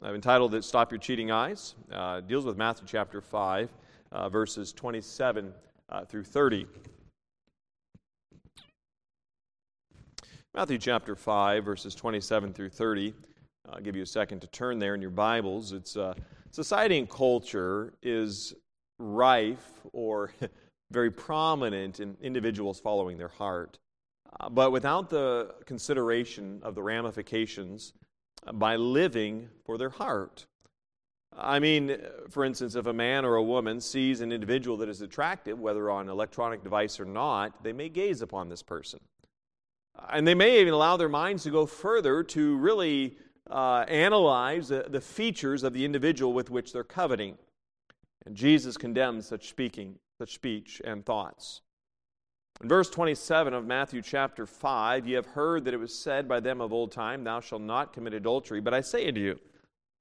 I've 0.00 0.14
entitled 0.14 0.54
it 0.54 0.62
Stop 0.62 0.92
Your 0.92 1.00
Cheating 1.00 1.32
Eyes. 1.32 1.74
Uh, 1.92 2.20
deals 2.20 2.44
with 2.44 2.56
Matthew 2.56 2.86
chapter 2.86 3.20
5, 3.20 3.68
uh, 4.12 4.28
verses 4.28 4.72
27 4.72 5.52
uh, 5.88 6.04
through 6.04 6.22
30. 6.22 6.66
Matthew 10.54 10.78
chapter 10.78 11.16
5, 11.16 11.64
verses 11.64 11.96
27 11.96 12.52
through 12.52 12.68
30. 12.68 13.12
I'll 13.68 13.80
give 13.80 13.96
you 13.96 14.02
a 14.02 14.06
second 14.06 14.38
to 14.42 14.46
turn 14.46 14.78
there 14.78 14.94
in 14.94 15.02
your 15.02 15.10
Bibles. 15.10 15.72
It's 15.72 15.96
uh, 15.96 16.14
society 16.52 16.98
and 16.98 17.10
culture 17.10 17.94
is 18.00 18.54
rife 19.00 19.80
or 19.92 20.30
very 20.92 21.10
prominent 21.10 21.98
in 21.98 22.16
individuals 22.22 22.78
following 22.78 23.18
their 23.18 23.26
heart. 23.26 23.80
Uh, 24.38 24.48
but 24.48 24.70
without 24.70 25.10
the 25.10 25.56
consideration 25.66 26.60
of 26.62 26.76
the 26.76 26.82
ramifications 26.84 27.94
by 28.52 28.76
living 28.76 29.48
for 29.64 29.78
their 29.78 29.90
heart. 29.90 30.46
I 31.36 31.58
mean, 31.60 31.96
for 32.30 32.44
instance, 32.44 32.74
if 32.74 32.86
a 32.86 32.92
man 32.92 33.24
or 33.24 33.36
a 33.36 33.42
woman 33.42 33.80
sees 33.80 34.20
an 34.20 34.32
individual 34.32 34.76
that 34.78 34.88
is 34.88 35.02
attractive, 35.02 35.58
whether 35.58 35.90
on 35.90 36.08
electronic 36.08 36.64
device 36.64 36.98
or 36.98 37.04
not, 37.04 37.62
they 37.62 37.72
may 37.72 37.88
gaze 37.88 38.22
upon 38.22 38.48
this 38.48 38.62
person. 38.62 38.98
And 40.10 40.26
they 40.26 40.34
may 40.34 40.60
even 40.60 40.74
allow 40.74 40.96
their 40.96 41.08
minds 41.08 41.42
to 41.44 41.50
go 41.50 41.66
further 41.66 42.22
to 42.24 42.56
really 42.56 43.16
uh, 43.50 43.84
analyze 43.88 44.68
the, 44.68 44.86
the 44.88 45.00
features 45.00 45.62
of 45.62 45.72
the 45.72 45.84
individual 45.84 46.32
with 46.32 46.50
which 46.50 46.72
they're 46.72 46.84
coveting. 46.84 47.38
And 48.26 48.34
Jesus 48.34 48.76
condemns 48.76 49.26
such 49.26 49.48
speaking, 49.48 49.96
such 50.18 50.34
speech 50.34 50.82
and 50.84 51.04
thoughts. 51.04 51.62
In 52.60 52.68
verse 52.68 52.90
27 52.90 53.54
of 53.54 53.66
Matthew 53.66 54.02
chapter 54.02 54.44
5, 54.44 55.06
ye 55.06 55.14
have 55.14 55.26
heard 55.26 55.64
that 55.64 55.74
it 55.74 55.78
was 55.78 55.94
said 55.94 56.26
by 56.26 56.40
them 56.40 56.60
of 56.60 56.72
old 56.72 56.90
time, 56.90 57.22
Thou 57.22 57.40
shalt 57.40 57.62
not 57.62 57.92
commit 57.92 58.14
adultery. 58.14 58.60
But 58.60 58.74
I 58.74 58.80
say 58.80 59.06
unto 59.06 59.20
you, 59.20 59.38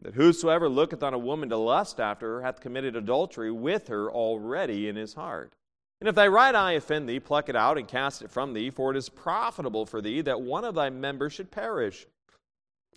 that 0.01 0.15
whosoever 0.15 0.67
looketh 0.67 1.03
on 1.03 1.13
a 1.13 1.19
woman 1.19 1.49
to 1.49 1.57
lust 1.57 1.99
after 1.99 2.35
her 2.35 2.41
hath 2.41 2.59
committed 2.59 2.95
adultery 2.95 3.51
with 3.51 3.87
her 3.89 4.11
already 4.11 4.87
in 4.87 4.95
his 4.95 5.13
heart. 5.13 5.53
And 5.99 6.07
if 6.07 6.15
thy 6.15 6.27
right 6.27 6.53
eye 6.53 6.73
offend 6.73 7.07
thee, 7.07 7.19
pluck 7.19 7.49
it 7.49 7.55
out 7.55 7.77
and 7.77 7.87
cast 7.87 8.21
it 8.23 8.31
from 8.31 8.53
thee, 8.53 8.71
for 8.71 8.91
it 8.91 8.97
is 8.97 9.09
profitable 9.09 9.85
for 9.85 10.01
thee 10.01 10.21
that 10.21 10.41
one 10.41 10.63
of 10.63 10.75
thy 10.75 10.89
members 10.89 11.33
should 11.33 11.51
perish, 11.51 12.07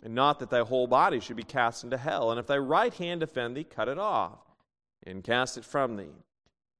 and 0.03 0.15
not 0.15 0.39
that 0.39 0.51
thy 0.51 0.61
whole 0.61 0.87
body 0.87 1.21
should 1.21 1.37
be 1.37 1.43
cast 1.43 1.85
into 1.85 1.99
hell. 1.99 2.31
And 2.31 2.41
if 2.41 2.47
thy 2.47 2.59
right 2.59 2.93
hand 2.95 3.23
offend 3.23 3.57
thee, 3.57 3.65
cut 3.65 3.89
it 3.89 3.99
off 3.99 4.39
and 5.07 5.25
cast 5.25 5.59
it 5.59 5.65
from 5.65 5.97
thee. 5.97 6.15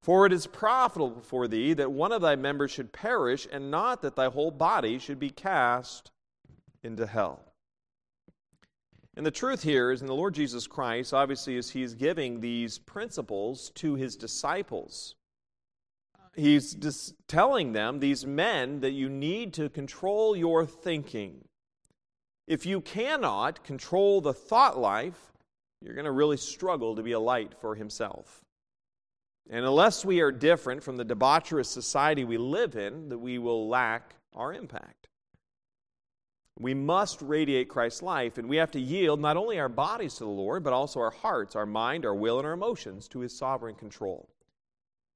For 0.01 0.25
it 0.25 0.33
is 0.33 0.47
profitable 0.47 1.21
for 1.21 1.47
thee 1.47 1.73
that 1.73 1.91
one 1.91 2.11
of 2.11 2.21
thy 2.21 2.35
members 2.35 2.71
should 2.71 2.91
perish, 2.91 3.47
and 3.51 3.69
not 3.69 4.01
that 4.01 4.15
thy 4.15 4.29
whole 4.29 4.49
body 4.49 4.97
should 4.97 5.19
be 5.19 5.29
cast 5.29 6.11
into 6.83 7.05
hell. 7.05 7.39
And 9.15 9.25
the 9.25 9.31
truth 9.31 9.61
here 9.61 9.91
is 9.91 10.01
in 10.01 10.07
the 10.07 10.15
Lord 10.15 10.33
Jesus 10.33 10.65
Christ, 10.65 11.13
obviously, 11.13 11.57
as 11.57 11.69
he's 11.69 11.93
giving 11.93 12.39
these 12.39 12.79
principles 12.79 13.69
to 13.75 13.95
his 13.95 14.15
disciples, 14.15 15.15
he's 16.35 16.73
just 16.73 17.13
telling 17.27 17.73
them, 17.73 17.99
these 17.99 18.25
men, 18.25 18.79
that 18.79 18.91
you 18.91 19.09
need 19.09 19.53
to 19.53 19.69
control 19.69 20.35
your 20.35 20.65
thinking. 20.65 21.43
If 22.47 22.65
you 22.65 22.81
cannot 22.81 23.63
control 23.63 24.21
the 24.21 24.33
thought 24.33 24.79
life, 24.79 25.33
you're 25.81 25.93
going 25.93 26.05
to 26.05 26.11
really 26.11 26.37
struggle 26.37 26.95
to 26.95 27.03
be 27.03 27.11
a 27.11 27.19
light 27.19 27.53
for 27.59 27.75
himself. 27.75 28.41
And 29.51 29.65
unless 29.65 30.05
we 30.05 30.21
are 30.21 30.31
different 30.31 30.81
from 30.81 30.95
the 30.95 31.03
debaucherous 31.03 31.65
society 31.65 32.23
we 32.23 32.37
live 32.37 32.77
in, 32.77 33.09
that 33.09 33.19
we 33.19 33.37
will 33.37 33.67
lack 33.67 34.15
our 34.33 34.53
impact. 34.53 35.09
We 36.57 36.73
must 36.73 37.21
radiate 37.21 37.67
Christ's 37.67 38.01
life, 38.01 38.37
and 38.37 38.47
we 38.47 38.57
have 38.57 38.71
to 38.71 38.79
yield 38.79 39.19
not 39.19 39.35
only 39.35 39.59
our 39.59 39.67
bodies 39.67 40.15
to 40.15 40.23
the 40.23 40.29
Lord, 40.29 40.63
but 40.63 40.73
also 40.73 41.01
our 41.01 41.11
hearts, 41.11 41.55
our 41.57 41.65
mind, 41.65 42.05
our 42.05 42.15
will, 42.15 42.37
and 42.37 42.47
our 42.47 42.53
emotions 42.53 43.09
to 43.09 43.19
His 43.19 43.37
sovereign 43.37 43.75
control. 43.75 44.29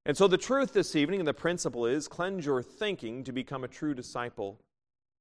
And 0.06 0.18
so, 0.18 0.28
the 0.28 0.38
truth 0.38 0.74
this 0.74 0.96
evening 0.96 1.22
and 1.22 1.28
the 1.28 1.34
principle 1.34 1.86
is 1.86 2.08
cleanse 2.08 2.46
your 2.46 2.62
thinking 2.62 3.24
to 3.24 3.32
become 3.32 3.64
a 3.64 3.70
true 3.70 3.94
disciple 3.94 4.60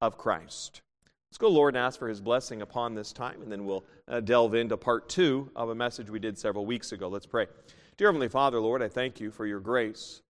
of 0.01 0.19
Christ. 0.19 0.83
Let's 1.31 1.39
go, 1.39 1.49
Lord, 1.49 1.75
and 1.75 1.85
ask 1.85 1.99
for 1.99 2.09
His 2.09 2.21
blessing 2.21 2.63
upon 2.63 2.95
this 2.95 3.13
time, 3.13 3.43
and 3.43 3.53
then 3.53 3.65
we'll 3.65 3.85
uh, 4.09 4.21
delve 4.21 4.55
into 4.55 4.77
part 4.77 5.09
two 5.09 5.51
of 5.55 5.69
a 5.69 5.75
message 5.75 6.11
we 6.11 6.19
did 6.19 6.37
several 6.37 6.67
weeks 6.67 6.91
ago. 6.91 7.09
Let's 7.09 7.27
pray. 7.27 7.47
Dear 7.97 8.09
Heavenly 8.09 8.29
Father, 8.29 8.59
Lord, 8.59 8.83
I 8.83 8.89
thank 8.89 9.21
you 9.21 9.31
for 9.31 9.47
your 9.47 9.61
grace. 9.61 10.21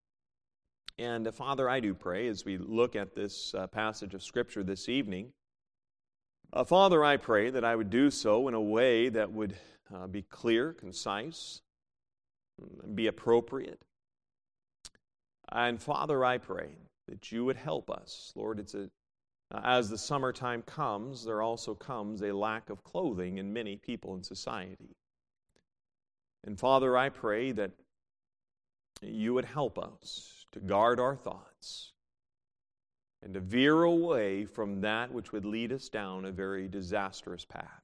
And 0.99 1.27
uh, 1.27 1.33
Father, 1.33 1.67
I 1.67 1.81
do 1.81 1.95
pray 1.95 2.29
as 2.29 2.45
we 2.45 2.59
look 2.59 2.95
at 2.95 3.15
this 3.15 3.55
uh, 3.55 3.69
passage 3.69 4.13
of 4.13 4.23
Scripture 4.23 4.63
this 4.63 4.87
evening. 4.87 5.33
Uh, 6.53 6.65
Father, 6.65 7.03
I 7.03 7.17
pray 7.17 7.49
that 7.49 7.65
I 7.65 7.75
would 7.75 7.89
do 7.89 8.11
so 8.11 8.49
in 8.49 8.55
a 8.55 8.61
way 8.61 9.09
that 9.09 9.33
would 9.33 9.55
uh, 9.95 10.07
be 10.07 10.21
clear, 10.21 10.75
concise, 10.75 11.63
be 12.95 13.07
appropriate. 13.07 13.81
And 15.51 15.81
Father, 15.81 16.23
I 16.23 16.37
pray 16.37 16.77
that 17.09 17.33
you 17.33 17.47
would 17.47 17.57
help 17.57 17.91
us. 17.91 18.35
Lord, 18.37 18.61
it's 18.61 18.75
a, 18.75 18.91
as 19.63 19.89
the 19.89 19.97
summertime 19.97 20.61
comes, 20.67 21.25
there 21.25 21.41
also 21.41 21.75
comes 21.75 22.21
a 22.21 22.33
lack 22.33 22.69
of 22.69 22.85
clothing 22.85 23.39
in 23.39 23.55
many 23.55 23.77
people 23.77 24.15
in 24.15 24.23
society. 24.23 24.95
And 26.47 26.59
Father, 26.59 26.97
I 26.97 27.09
pray 27.09 27.53
that 27.53 27.73
you 29.01 29.35
would 29.35 29.47
help 29.47 29.79
us 29.79 30.47
to 30.53 30.61
guard 30.61 31.01
our 31.01 31.17
thoughts 31.17 31.93
and 33.23 33.33
to 33.35 33.41
veer 33.41 33.83
away 33.83 34.45
from 34.45 34.83
that 34.83 35.11
which 35.11 35.33
would 35.33 35.45
lead 35.45 35.73
us 35.73 35.89
down 35.89 36.25
a 36.25 36.31
very 36.31 36.69
disastrous 36.69 37.45
path. 37.45 37.83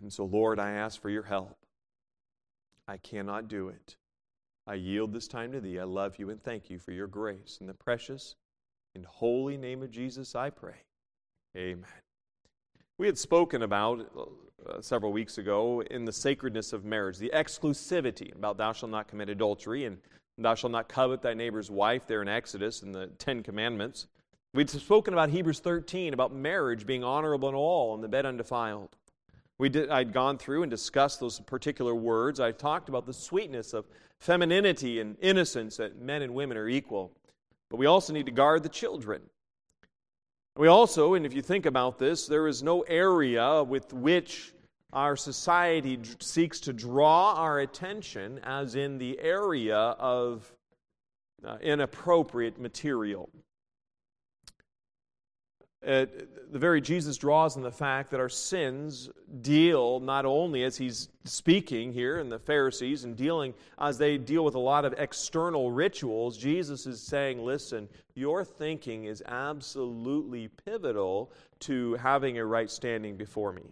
And 0.00 0.12
so, 0.12 0.24
Lord, 0.24 0.58
I 0.58 0.72
ask 0.72 1.00
for 1.00 1.10
your 1.10 1.22
help. 1.22 1.56
I 2.86 2.98
cannot 2.98 3.48
do 3.48 3.68
it. 3.68 3.96
I 4.66 4.74
yield 4.74 5.12
this 5.12 5.28
time 5.28 5.52
to 5.52 5.60
Thee. 5.60 5.78
I 5.78 5.84
love 5.84 6.18
you 6.18 6.30
and 6.30 6.42
thank 6.42 6.70
you 6.70 6.78
for 6.78 6.92
your 6.92 7.06
grace. 7.06 7.58
In 7.60 7.66
the 7.66 7.74
precious 7.74 8.36
and 8.94 9.04
holy 9.06 9.56
name 9.56 9.82
of 9.82 9.90
Jesus, 9.90 10.34
I 10.34 10.50
pray. 10.50 10.84
Amen. 11.56 11.84
We 13.00 13.06
had 13.06 13.16
spoken 13.16 13.62
about 13.62 14.12
uh, 14.14 14.82
several 14.82 15.10
weeks 15.10 15.38
ago 15.38 15.82
in 15.90 16.04
the 16.04 16.12
sacredness 16.12 16.74
of 16.74 16.84
marriage, 16.84 17.16
the 17.16 17.30
exclusivity 17.32 18.36
about 18.36 18.58
thou 18.58 18.74
shalt 18.74 18.92
not 18.92 19.08
commit 19.08 19.30
adultery 19.30 19.86
and 19.86 19.96
thou 20.36 20.54
shalt 20.54 20.72
not 20.72 20.90
covet 20.90 21.22
thy 21.22 21.32
neighbor's 21.32 21.70
wife 21.70 22.06
there 22.06 22.20
in 22.20 22.28
Exodus 22.28 22.82
and 22.82 22.94
the 22.94 23.06
Ten 23.16 23.42
Commandments. 23.42 24.08
We'd 24.52 24.68
spoken 24.68 25.14
about 25.14 25.30
Hebrews 25.30 25.60
13, 25.60 26.12
about 26.12 26.34
marriage 26.34 26.84
being 26.84 27.02
honorable 27.02 27.48
in 27.48 27.54
all 27.54 27.94
and 27.94 28.04
the 28.04 28.08
bed 28.08 28.26
undefiled. 28.26 28.94
We 29.56 29.70
did, 29.70 29.88
I'd 29.88 30.12
gone 30.12 30.36
through 30.36 30.64
and 30.64 30.70
discussed 30.70 31.20
those 31.20 31.40
particular 31.40 31.94
words. 31.94 32.38
I 32.38 32.52
talked 32.52 32.90
about 32.90 33.06
the 33.06 33.14
sweetness 33.14 33.72
of 33.72 33.86
femininity 34.18 35.00
and 35.00 35.16
innocence, 35.22 35.78
that 35.78 35.98
men 36.02 36.20
and 36.20 36.34
women 36.34 36.58
are 36.58 36.68
equal. 36.68 37.12
But 37.70 37.78
we 37.78 37.86
also 37.86 38.12
need 38.12 38.26
to 38.26 38.32
guard 38.32 38.62
the 38.62 38.68
children. 38.68 39.22
We 40.56 40.68
also, 40.68 41.14
and 41.14 41.24
if 41.24 41.32
you 41.32 41.42
think 41.42 41.66
about 41.66 41.98
this, 41.98 42.26
there 42.26 42.48
is 42.48 42.62
no 42.62 42.80
area 42.82 43.62
with 43.62 43.92
which 43.92 44.52
our 44.92 45.16
society 45.16 45.98
seeks 46.18 46.58
to 46.60 46.72
draw 46.72 47.34
our 47.34 47.60
attention 47.60 48.40
as 48.42 48.74
in 48.74 48.98
the 48.98 49.18
area 49.20 49.76
of 49.76 50.52
uh, 51.46 51.56
inappropriate 51.62 52.58
material. 52.58 53.30
It, 55.82 56.52
the 56.52 56.58
very 56.58 56.82
Jesus 56.82 57.16
draws 57.16 57.56
on 57.56 57.62
the 57.62 57.70
fact 57.70 58.10
that 58.10 58.20
our 58.20 58.28
sins 58.28 59.08
deal 59.40 59.98
not 60.00 60.26
only 60.26 60.62
as 60.64 60.76
he's 60.76 61.08
speaking 61.24 61.92
here 61.92 62.18
in 62.18 62.28
the 62.28 62.38
Pharisees 62.38 63.04
and 63.04 63.16
dealing 63.16 63.54
as 63.78 63.96
they 63.96 64.18
deal 64.18 64.44
with 64.44 64.56
a 64.56 64.58
lot 64.58 64.84
of 64.84 64.94
external 64.98 65.70
rituals, 65.70 66.36
Jesus 66.36 66.86
is 66.86 67.00
saying, 67.00 67.42
listen, 67.42 67.88
your 68.14 68.44
thinking 68.44 69.06
is 69.06 69.22
absolutely 69.26 70.48
pivotal 70.48 71.32
to 71.60 71.94
having 71.94 72.38
a 72.38 72.44
right 72.44 72.70
standing 72.70 73.16
before 73.16 73.52
me. 73.52 73.62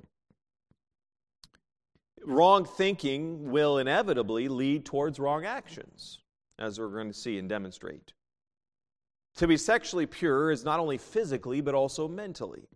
Wrong 2.25 2.65
thinking 2.65 3.51
will 3.51 3.79
inevitably 3.79 4.49
lead 4.49 4.87
towards 4.87 5.19
wrong 5.19 5.45
actions, 5.45 6.21
as 6.59 6.81
we're 6.81 6.89
going 6.89 7.09
to 7.09 7.15
see 7.15 7.39
and 7.39 7.49
demonstrate. 7.49 8.13
To 9.39 9.47
be 9.47 9.57
sexually 9.57 10.07
pure 10.07 10.51
is 10.51 10.65
not 10.65 10.81
only 10.81 10.99
physically, 10.99 11.61
but 11.61 11.75
also 11.75 12.09
mentally. 12.09 12.69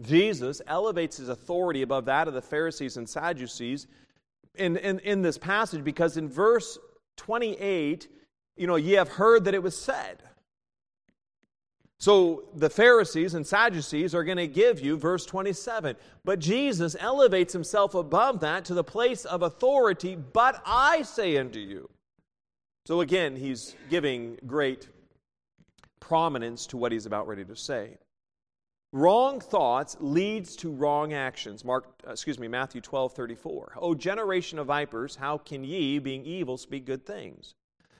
Jesus 0.00 0.62
elevates 0.66 1.18
his 1.18 1.28
authority 1.28 1.82
above 1.82 2.06
that 2.06 2.26
of 2.26 2.32
the 2.32 2.40
Pharisees 2.40 2.96
and 2.96 3.06
Sadducees 3.06 3.86
in, 4.54 4.78
in, 4.78 4.98
in 5.00 5.20
this 5.20 5.36
passage 5.36 5.84
because 5.84 6.16
in 6.16 6.28
verse 6.28 6.78
28, 7.18 8.08
you 8.56 8.66
know, 8.66 8.76
ye 8.76 8.92
have 8.92 9.08
heard 9.08 9.44
that 9.44 9.54
it 9.54 9.62
was 9.62 9.76
said. 9.76 10.22
So 11.98 12.44
the 12.54 12.70
Pharisees 12.70 13.34
and 13.34 13.46
Sadducees 13.46 14.14
are 14.14 14.24
going 14.24 14.36
to 14.38 14.46
give 14.46 14.80
you 14.80 14.96
verse 14.96 15.26
27. 15.26 15.96
But 16.24 16.38
Jesus 16.38 16.96
elevates 16.98 17.52
himself 17.52 17.94
above 17.94 18.40
that 18.40 18.64
to 18.66 18.74
the 18.74 18.84
place 18.84 19.26
of 19.26 19.42
authority, 19.42 20.16
but 20.16 20.62
I 20.64 21.02
say 21.02 21.36
unto 21.36 21.58
you. 21.58 21.90
So 22.86 23.02
again, 23.02 23.36
he's 23.36 23.74
giving 23.90 24.38
great 24.46 24.88
prominence 26.06 26.66
to 26.66 26.76
what 26.76 26.92
he's 26.92 27.06
about 27.06 27.26
ready 27.26 27.44
to 27.44 27.56
say. 27.56 27.98
Wrong 28.92 29.40
thoughts 29.40 29.96
leads 29.98 30.54
to 30.56 30.70
wrong 30.70 31.12
actions. 31.12 31.64
Mark, 31.64 31.86
uh, 32.06 32.12
excuse 32.12 32.38
me, 32.38 32.46
Matthew 32.46 32.80
12, 32.80 33.12
34. 33.12 33.72
O 33.80 33.94
generation 33.94 34.60
of 34.60 34.68
vipers, 34.68 35.16
how 35.16 35.36
can 35.36 35.64
ye, 35.64 35.98
being 35.98 36.24
evil, 36.24 36.56
speak 36.56 36.86
good 36.86 37.04
things? 37.04 37.54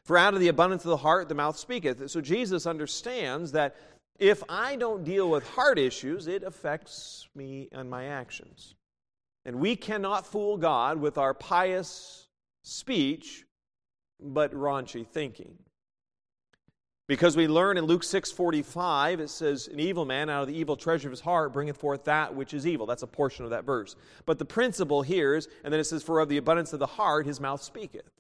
For 0.05 0.17
out 0.17 0.35
of 0.35 0.41
the 0.41 0.49
abundance 0.49 0.85
of 0.85 0.91
the 0.91 0.97
heart 0.99 1.29
the 1.29 1.35
mouth 1.35 1.59
speaketh. 1.59 2.09
So 2.09 2.21
Jesus 2.21 2.65
understands 2.65 3.51
that 3.53 3.75
if 4.21 4.43
I 4.49 4.77
don't 4.77 5.03
deal 5.03 5.29
with 5.29 5.45
heart 5.51 5.79
issues, 5.79 6.29
it 6.29 6.45
affects 6.45 7.29
me 7.35 7.69
and 7.73 7.91
my 7.91 8.05
actions. 8.05 8.77
And 9.45 9.57
we 9.57 9.75
cannot 9.75 10.27
fool 10.27 10.57
God 10.57 11.01
with 11.01 11.19
our 11.19 11.35
pious 11.35 12.29
speech, 12.63 13.45
but 14.21 14.55
raunchy 14.55 15.05
thinking. 15.05 15.59
Because 17.09 17.37
we 17.37 17.47
learn 17.47 17.79
in 17.79 17.85
Luke 17.85 18.03
6:45 18.03 19.21
it 19.21 19.31
says 19.31 19.69
an 19.69 19.79
evil 19.79 20.05
man 20.05 20.29
out 20.29 20.43
of 20.43 20.49
the 20.49 20.57
evil 20.57 20.77
treasure 20.77 21.07
of 21.07 21.13
his 21.13 21.21
heart 21.21 21.53
bringeth 21.53 21.77
forth 21.77 22.05
that 22.05 22.35
which 22.35 22.53
is 22.53 22.67
evil. 22.67 22.87
That's 22.87 23.05
a 23.05 23.07
portion 23.07 23.45
of 23.45 23.51
that 23.51 23.65
verse. 23.65 23.95
But 24.25 24.39
the 24.39 24.45
principle 24.45 25.03
here 25.03 25.35
is 25.35 25.49
and 25.63 25.73
then 25.73 25.81
it 25.81 25.85
says 25.85 26.03
for 26.03 26.19
of 26.19 26.29
the 26.29 26.37
abundance 26.37 26.73
of 26.73 26.81
the 26.81 26.87
heart 26.87 27.27
his 27.27 27.41
mouth 27.41 27.63
speaketh. 27.63 28.11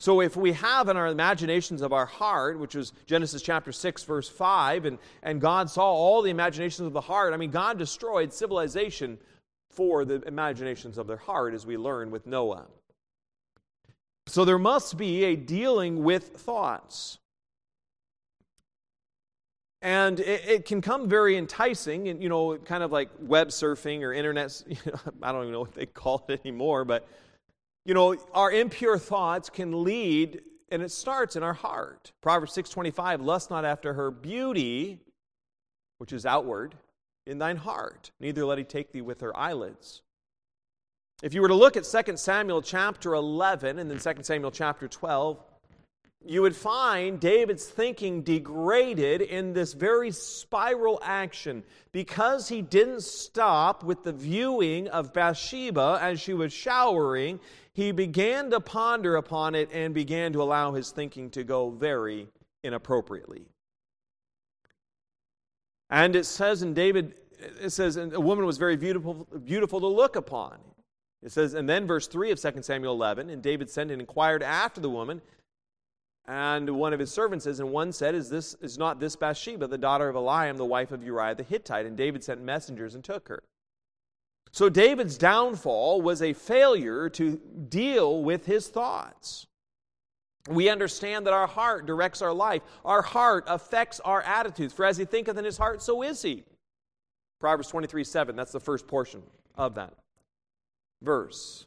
So 0.00 0.20
if 0.20 0.36
we 0.36 0.52
have 0.52 0.88
in 0.88 0.96
our 0.96 1.08
imaginations 1.08 1.82
of 1.82 1.92
our 1.92 2.06
heart, 2.06 2.58
which 2.58 2.76
is 2.76 2.92
Genesis 3.04 3.42
chapter 3.42 3.72
6 3.72 4.04
verse 4.04 4.28
5 4.28 4.86
and 4.86 4.98
and 5.22 5.40
God 5.40 5.68
saw 5.68 5.84
all 5.84 6.22
the 6.22 6.30
imaginations 6.30 6.86
of 6.86 6.94
the 6.94 7.02
heart, 7.02 7.34
I 7.34 7.36
mean 7.36 7.50
God 7.50 7.78
destroyed 7.78 8.32
civilization 8.32 9.18
for 9.68 10.06
the 10.06 10.22
imaginations 10.26 10.96
of 10.96 11.06
their 11.06 11.18
heart 11.18 11.52
as 11.52 11.66
we 11.66 11.76
learn 11.76 12.10
with 12.10 12.26
Noah. 12.26 12.68
So 14.28 14.44
there 14.44 14.58
must 14.58 14.96
be 14.98 15.24
a 15.24 15.36
dealing 15.36 16.04
with 16.04 16.36
thoughts. 16.36 17.18
And 19.80 20.20
it, 20.20 20.44
it, 20.46 20.64
can 20.66 20.80
come 20.82 21.08
very 21.08 21.36
enticing, 21.36 22.08
and 22.08 22.22
you 22.22 22.28
know, 22.28 22.58
kind 22.58 22.82
of 22.82 22.90
like 22.92 23.10
web 23.20 23.48
surfing 23.48 24.02
or 24.02 24.12
internet. 24.12 24.62
You 24.68 24.76
know, 24.86 24.98
I 25.22 25.32
don't 25.32 25.42
even 25.42 25.52
know 25.52 25.60
what 25.60 25.74
they 25.74 25.86
call 25.86 26.24
it 26.28 26.40
anymore, 26.44 26.84
but 26.84 27.06
you 27.84 27.94
know, 27.94 28.16
our 28.34 28.50
impure 28.52 28.98
thoughts 28.98 29.48
can 29.48 29.84
lead, 29.84 30.42
and 30.70 30.82
it 30.82 30.90
starts 30.90 31.36
in 31.36 31.42
our 31.42 31.54
heart. 31.54 32.12
Proverbs 32.20 32.52
six 32.52 32.70
twenty-five: 32.70 33.20
"Lust 33.20 33.50
not 33.50 33.64
after 33.64 33.94
her 33.94 34.10
beauty, 34.10 34.98
which 35.98 36.12
is 36.12 36.26
outward, 36.26 36.74
in 37.26 37.38
thine 37.38 37.56
heart; 37.56 38.10
neither 38.18 38.44
let 38.44 38.58
he 38.58 38.64
take 38.64 38.92
thee 38.92 39.00
with 39.00 39.20
her 39.20 39.34
eyelids." 39.36 40.02
If 41.22 41.34
you 41.34 41.42
were 41.42 41.48
to 41.48 41.54
look 41.54 41.76
at 41.76 41.84
2 41.84 42.16
Samuel 42.16 42.62
chapter 42.62 43.14
11 43.14 43.80
and 43.80 43.90
then 43.90 43.98
2 43.98 44.22
Samuel 44.22 44.52
chapter 44.52 44.86
12, 44.86 45.42
you 46.24 46.42
would 46.42 46.54
find 46.54 47.18
David's 47.18 47.66
thinking 47.66 48.22
degraded 48.22 49.22
in 49.22 49.52
this 49.52 49.72
very 49.72 50.12
spiral 50.12 51.00
action 51.02 51.64
because 51.90 52.48
he 52.48 52.62
didn't 52.62 53.02
stop 53.02 53.82
with 53.82 54.04
the 54.04 54.12
viewing 54.12 54.88
of 54.88 55.12
Bathsheba 55.12 55.98
as 56.00 56.20
she 56.20 56.34
was 56.34 56.52
showering. 56.52 57.40
He 57.72 57.90
began 57.90 58.50
to 58.50 58.60
ponder 58.60 59.16
upon 59.16 59.54
it 59.54 59.70
and 59.72 59.94
began 59.94 60.32
to 60.34 60.42
allow 60.42 60.72
his 60.72 60.90
thinking 60.90 61.30
to 61.30 61.42
go 61.42 61.70
very 61.70 62.28
inappropriately. 62.62 63.42
And 65.90 66.14
it 66.14 66.26
says 66.26 66.62
in 66.62 66.74
David, 66.74 67.14
it 67.60 67.70
says, 67.70 67.96
a 67.96 68.20
woman 68.20 68.44
was 68.44 68.58
very 68.58 68.76
beautiful, 68.76 69.26
beautiful 69.44 69.80
to 69.80 69.86
look 69.86 70.14
upon. 70.14 70.58
It 71.22 71.32
says, 71.32 71.54
and 71.54 71.68
then 71.68 71.86
verse 71.86 72.06
3 72.06 72.30
of 72.30 72.40
2 72.40 72.62
Samuel 72.62 72.94
11, 72.94 73.30
and 73.30 73.42
David 73.42 73.68
sent 73.68 73.90
and 73.90 74.00
inquired 74.00 74.42
after 74.42 74.80
the 74.80 74.90
woman. 74.90 75.20
And 76.26 76.70
one 76.70 76.92
of 76.92 77.00
his 77.00 77.10
servants 77.10 77.44
says, 77.44 77.58
and 77.58 77.70
one 77.70 77.90
said, 77.92 78.14
Is 78.14 78.28
this 78.28 78.54
is 78.60 78.78
not 78.78 79.00
this 79.00 79.16
Bathsheba, 79.16 79.66
the 79.66 79.78
daughter 79.78 80.08
of 80.08 80.14
Eliam, 80.14 80.56
the 80.56 80.64
wife 80.64 80.92
of 80.92 81.02
Uriah 81.02 81.34
the 81.34 81.42
Hittite? 81.42 81.86
And 81.86 81.96
David 81.96 82.22
sent 82.22 82.42
messengers 82.42 82.94
and 82.94 83.02
took 83.02 83.28
her. 83.28 83.42
So 84.52 84.68
David's 84.68 85.18
downfall 85.18 86.02
was 86.02 86.22
a 86.22 86.34
failure 86.34 87.08
to 87.10 87.40
deal 87.68 88.22
with 88.22 88.46
his 88.46 88.68
thoughts. 88.68 89.46
We 90.48 90.68
understand 90.68 91.26
that 91.26 91.34
our 91.34 91.46
heart 91.46 91.86
directs 91.86 92.22
our 92.22 92.32
life. 92.32 92.62
Our 92.84 93.02
heart 93.02 93.44
affects 93.46 94.00
our 94.00 94.22
attitudes. 94.22 94.72
For 94.72 94.84
as 94.84 94.96
he 94.96 95.04
thinketh 95.04 95.36
in 95.36 95.44
his 95.44 95.58
heart, 95.58 95.82
so 95.82 96.02
is 96.02 96.22
he. 96.22 96.44
Proverbs 97.40 97.68
23 97.68 98.04
7, 98.04 98.36
that's 98.36 98.52
the 98.52 98.60
first 98.60 98.86
portion 98.86 99.22
of 99.56 99.74
that 99.74 99.94
verse. 101.02 101.66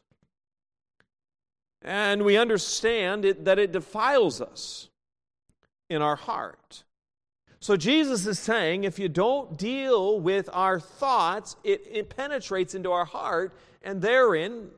And 1.82 2.24
we 2.24 2.36
understand 2.36 3.24
it, 3.24 3.44
that 3.44 3.58
it 3.58 3.72
defiles 3.72 4.40
us 4.40 4.88
in 5.90 6.00
our 6.00 6.16
heart. 6.16 6.84
So 7.60 7.76
Jesus 7.76 8.26
is 8.26 8.38
saying 8.38 8.84
if 8.84 8.98
you 8.98 9.08
don't 9.08 9.56
deal 9.56 10.20
with 10.20 10.48
our 10.52 10.80
thoughts, 10.80 11.56
it, 11.62 11.86
it 11.90 12.14
penetrates 12.14 12.74
into 12.74 12.90
our 12.90 13.04
heart, 13.04 13.56
and 13.82 14.00
therein 14.02 14.68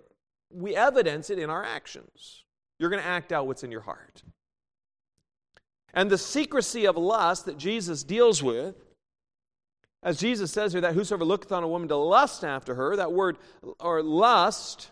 we 0.51 0.77
evidence 0.77 1.31
it 1.31 1.39
in 1.39 1.51
our 1.51 1.65
actions. 1.65 2.45
You're 2.79 2.91
going 2.91 3.03
to 3.03 3.09
act 3.09 3.33
out 3.33 3.47
what's 3.47 3.65
in 3.65 3.71
your 3.71 3.81
heart. 3.81 4.23
And 5.93 6.11
the 6.11 6.19
secrecy 6.19 6.87
of 6.87 6.97
lust 6.97 7.47
that 7.47 7.57
Jesus 7.57 8.03
deals 8.03 8.43
with 8.43 8.75
as 10.05 10.21
Jesus 10.21 10.53
says 10.53 10.73
here, 10.73 10.83
that 10.83 10.95
whosoever 10.95 11.25
looketh 11.25 11.51
on 11.51 11.65
a 11.65 11.69
woman 11.69 11.89
to 11.89 11.97
lust 11.97 12.45
after 12.45 12.75
her, 12.75 12.95
that 12.97 13.13
word 13.13 13.39
or 13.81 14.03
lust 14.03 14.91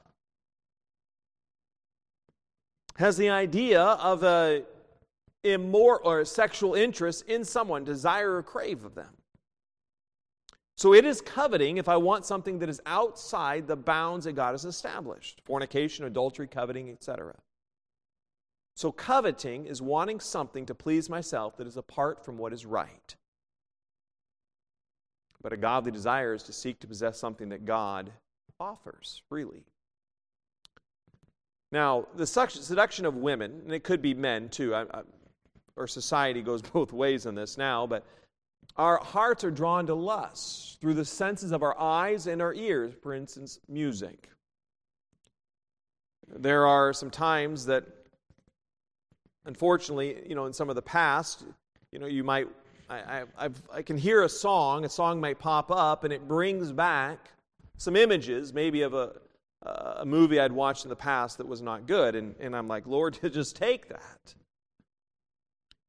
has 2.97 3.17
the 3.19 3.29
idea 3.29 3.82
of 3.82 4.23
a 4.23 4.64
immoral 5.44 6.00
or 6.05 6.25
sexual 6.25 6.75
interest 6.75 7.25
in 7.29 7.44
someone, 7.44 7.85
desire 7.85 8.37
or 8.37 8.43
crave 8.43 8.85
of 8.85 8.94
them. 8.94 9.14
So 10.76 10.94
it 10.94 11.05
is 11.05 11.20
coveting 11.20 11.76
if 11.76 11.88
I 11.88 11.97
want 11.97 12.25
something 12.25 12.59
that 12.61 12.69
is 12.69 12.81
outside 12.87 13.67
the 13.67 13.76
bounds 13.76 14.25
that 14.25 14.32
God 14.32 14.53
has 14.53 14.64
established 14.64 15.43
fornication, 15.44 16.06
adultery, 16.06 16.47
coveting, 16.47 16.91
etc. 16.91 17.35
So 18.76 18.91
coveting 18.91 19.67
is 19.67 19.82
wanting 19.82 20.20
something 20.20 20.64
to 20.67 20.75
please 20.75 21.11
myself 21.11 21.56
that 21.59 21.67
is 21.67 21.76
apart 21.76 22.25
from 22.25 22.38
what 22.38 22.53
is 22.53 22.64
right. 22.64 23.14
But 25.43 25.53
a 25.53 25.56
godly 25.56 25.91
desire 25.91 26.35
is 26.35 26.44
to 26.44 26.53
seek 26.53 26.79
to 26.81 26.87
possess 26.87 27.19
something 27.19 27.49
that 27.49 27.65
God 27.65 28.12
offers 28.61 29.23
freely. 29.29 29.65
Now, 31.73 32.06
the 32.15 32.27
seduction 32.27 33.06
of 33.06 33.17
women, 33.17 33.62
and 33.65 33.73
it 33.73 33.83
could 33.83 34.03
be 34.03 34.15
men 34.15 34.50
too, 34.50 34.75
I, 34.75 34.83
I, 34.83 35.03
our 35.77 35.87
society 35.87 36.43
goes 36.43 36.62
both 36.75 36.93
ways 36.93 37.27
in 37.27 37.35
this 37.35 37.59
now, 37.59 37.87
but 37.87 38.05
our 38.77 38.99
hearts 38.99 39.43
are 39.43 39.50
drawn 39.50 39.87
to 39.87 39.94
lust 39.94 40.81
through 40.81 40.94
the 40.94 41.05
senses 41.05 41.50
of 41.53 41.62
our 41.62 41.79
eyes 41.79 42.27
and 42.27 42.41
our 42.41 42.55
ears, 42.55 42.95
for 43.03 43.12
instance, 43.15 43.59
music. 43.69 44.28
There 46.28 46.66
are 46.66 46.93
some 46.93 47.11
times 47.11 47.66
that, 47.66 47.85
unfortunately, 49.45 50.23
you 50.26 50.35
know, 50.35 50.47
in 50.47 50.52
some 50.52 50.71
of 50.71 50.76
the 50.76 50.83
past, 50.83 51.45
you 51.90 51.99
know, 51.99 52.07
you 52.07 52.25
might 52.25 52.49
I, 52.92 53.25
I, 53.38 53.49
I 53.72 53.82
can 53.82 53.96
hear 53.96 54.22
a 54.22 54.28
song, 54.28 54.84
a 54.84 54.88
song 54.88 55.20
might 55.20 55.38
pop 55.38 55.70
up, 55.70 56.04
and 56.04 56.12
it 56.12 56.28
brings 56.28 56.72
back 56.72 57.30
some 57.78 57.96
images, 57.96 58.52
maybe 58.52 58.82
of 58.82 58.94
a, 58.94 59.12
a 59.62 60.04
movie 60.04 60.38
I'd 60.38 60.52
watched 60.52 60.84
in 60.84 60.88
the 60.88 60.96
past 60.96 61.38
that 61.38 61.46
was 61.46 61.62
not 61.62 61.87
good. 61.87 62.14
And, 62.14 62.34
and 62.38 62.54
I'm 62.54 62.68
like, 62.68 62.87
Lord, 62.87 63.18
just 63.32 63.56
take 63.56 63.88
that. 63.88 64.34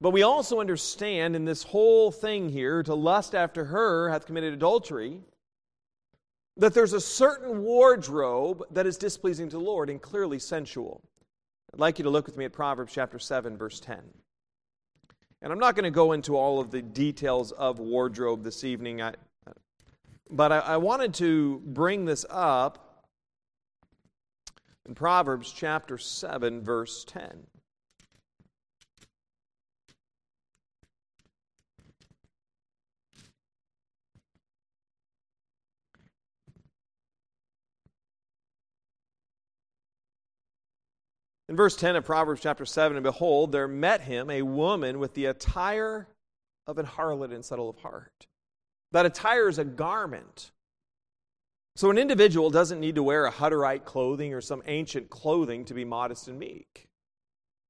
But 0.02 0.12
we 0.12 0.24
also 0.24 0.60
understand 0.60 1.36
in 1.36 1.46
this 1.46 1.64
whole 1.64 2.12
thing 2.12 2.50
here, 2.50 2.84
to 2.84 2.94
lust 2.94 3.36
after 3.36 3.66
her 3.66 4.10
hath 4.10 4.26
committed 4.26 4.54
adultery, 4.54 5.22
that 6.58 6.74
there's 6.74 6.94
a 6.94 7.02
certain 7.02 7.62
wardrobe 7.62 8.64
that 8.72 8.86
is 8.86 8.98
displeasing 8.98 9.50
to 9.50 9.58
the 9.58 9.64
Lord 9.64 9.90
and 9.90 10.02
clearly 10.02 10.40
sensual. 10.40 11.02
I'd 11.74 11.80
like 11.80 11.98
you 11.98 12.04
to 12.04 12.10
look 12.10 12.28
with 12.28 12.38
me 12.38 12.46
at 12.46 12.54
Proverbs 12.54 12.94
chapter 12.94 13.18
7, 13.18 13.58
verse 13.58 13.80
10. 13.80 14.00
And 15.44 15.52
I'm 15.52 15.60
not 15.60 15.76
going 15.76 15.84
to 15.84 15.92
go 15.92 16.14
into 16.14 16.38
all 16.38 16.62
of 16.62 16.72
the 16.72 16.82
details 16.82 17.52
of 17.52 17.78
wardrobe 17.78 18.46
this 18.46 18.64
evening, 18.64 19.02
I, 19.02 19.16
but 20.30 20.54
I, 20.54 20.60
I 20.60 20.78
wanted 20.78 21.14
to 21.16 21.62
bring 21.66 22.06
this 22.06 22.26
up 22.30 23.04
in 24.88 24.96
Proverbs 24.96 25.52
chapter 25.52 25.98
7, 25.98 26.62
verse 26.64 27.04
10. 27.04 27.48
In 41.54 41.58
verse 41.58 41.76
10 41.76 41.96
of 41.96 42.04
Proverbs 42.04 42.42
chapter 42.42 42.66
7, 42.66 42.98
and 42.98 43.04
behold, 43.04 43.52
there 43.52 43.68
met 43.68 44.02
him 44.02 44.32
a 44.32 44.42
woman 44.42 44.98
with 44.98 45.14
the 45.14 45.26
attire 45.26 46.08
of 46.66 46.80
an 46.80 46.86
harlot 46.88 47.32
and 47.32 47.46
subtle 47.46 47.70
of 47.70 47.78
heart. 47.78 48.26
That 48.92 49.06
attire 49.06 49.48
is 49.50 49.60
a 49.60 49.64
garment. 49.64 50.50
So 51.76 51.92
an 51.92 52.00
individual 52.00 52.50
doesn't 52.50 52.80
need 52.80 52.96
to 52.96 53.04
wear 53.04 53.28
a 53.28 53.32
Hutterite 53.32 53.86
clothing 53.86 54.34
or 54.34 54.42
some 54.42 54.64
ancient 54.66 55.12
clothing 55.12 55.64
to 55.66 55.76
be 55.76 55.86
modest 55.86 56.28
and 56.28 56.40
meek. 56.40 56.88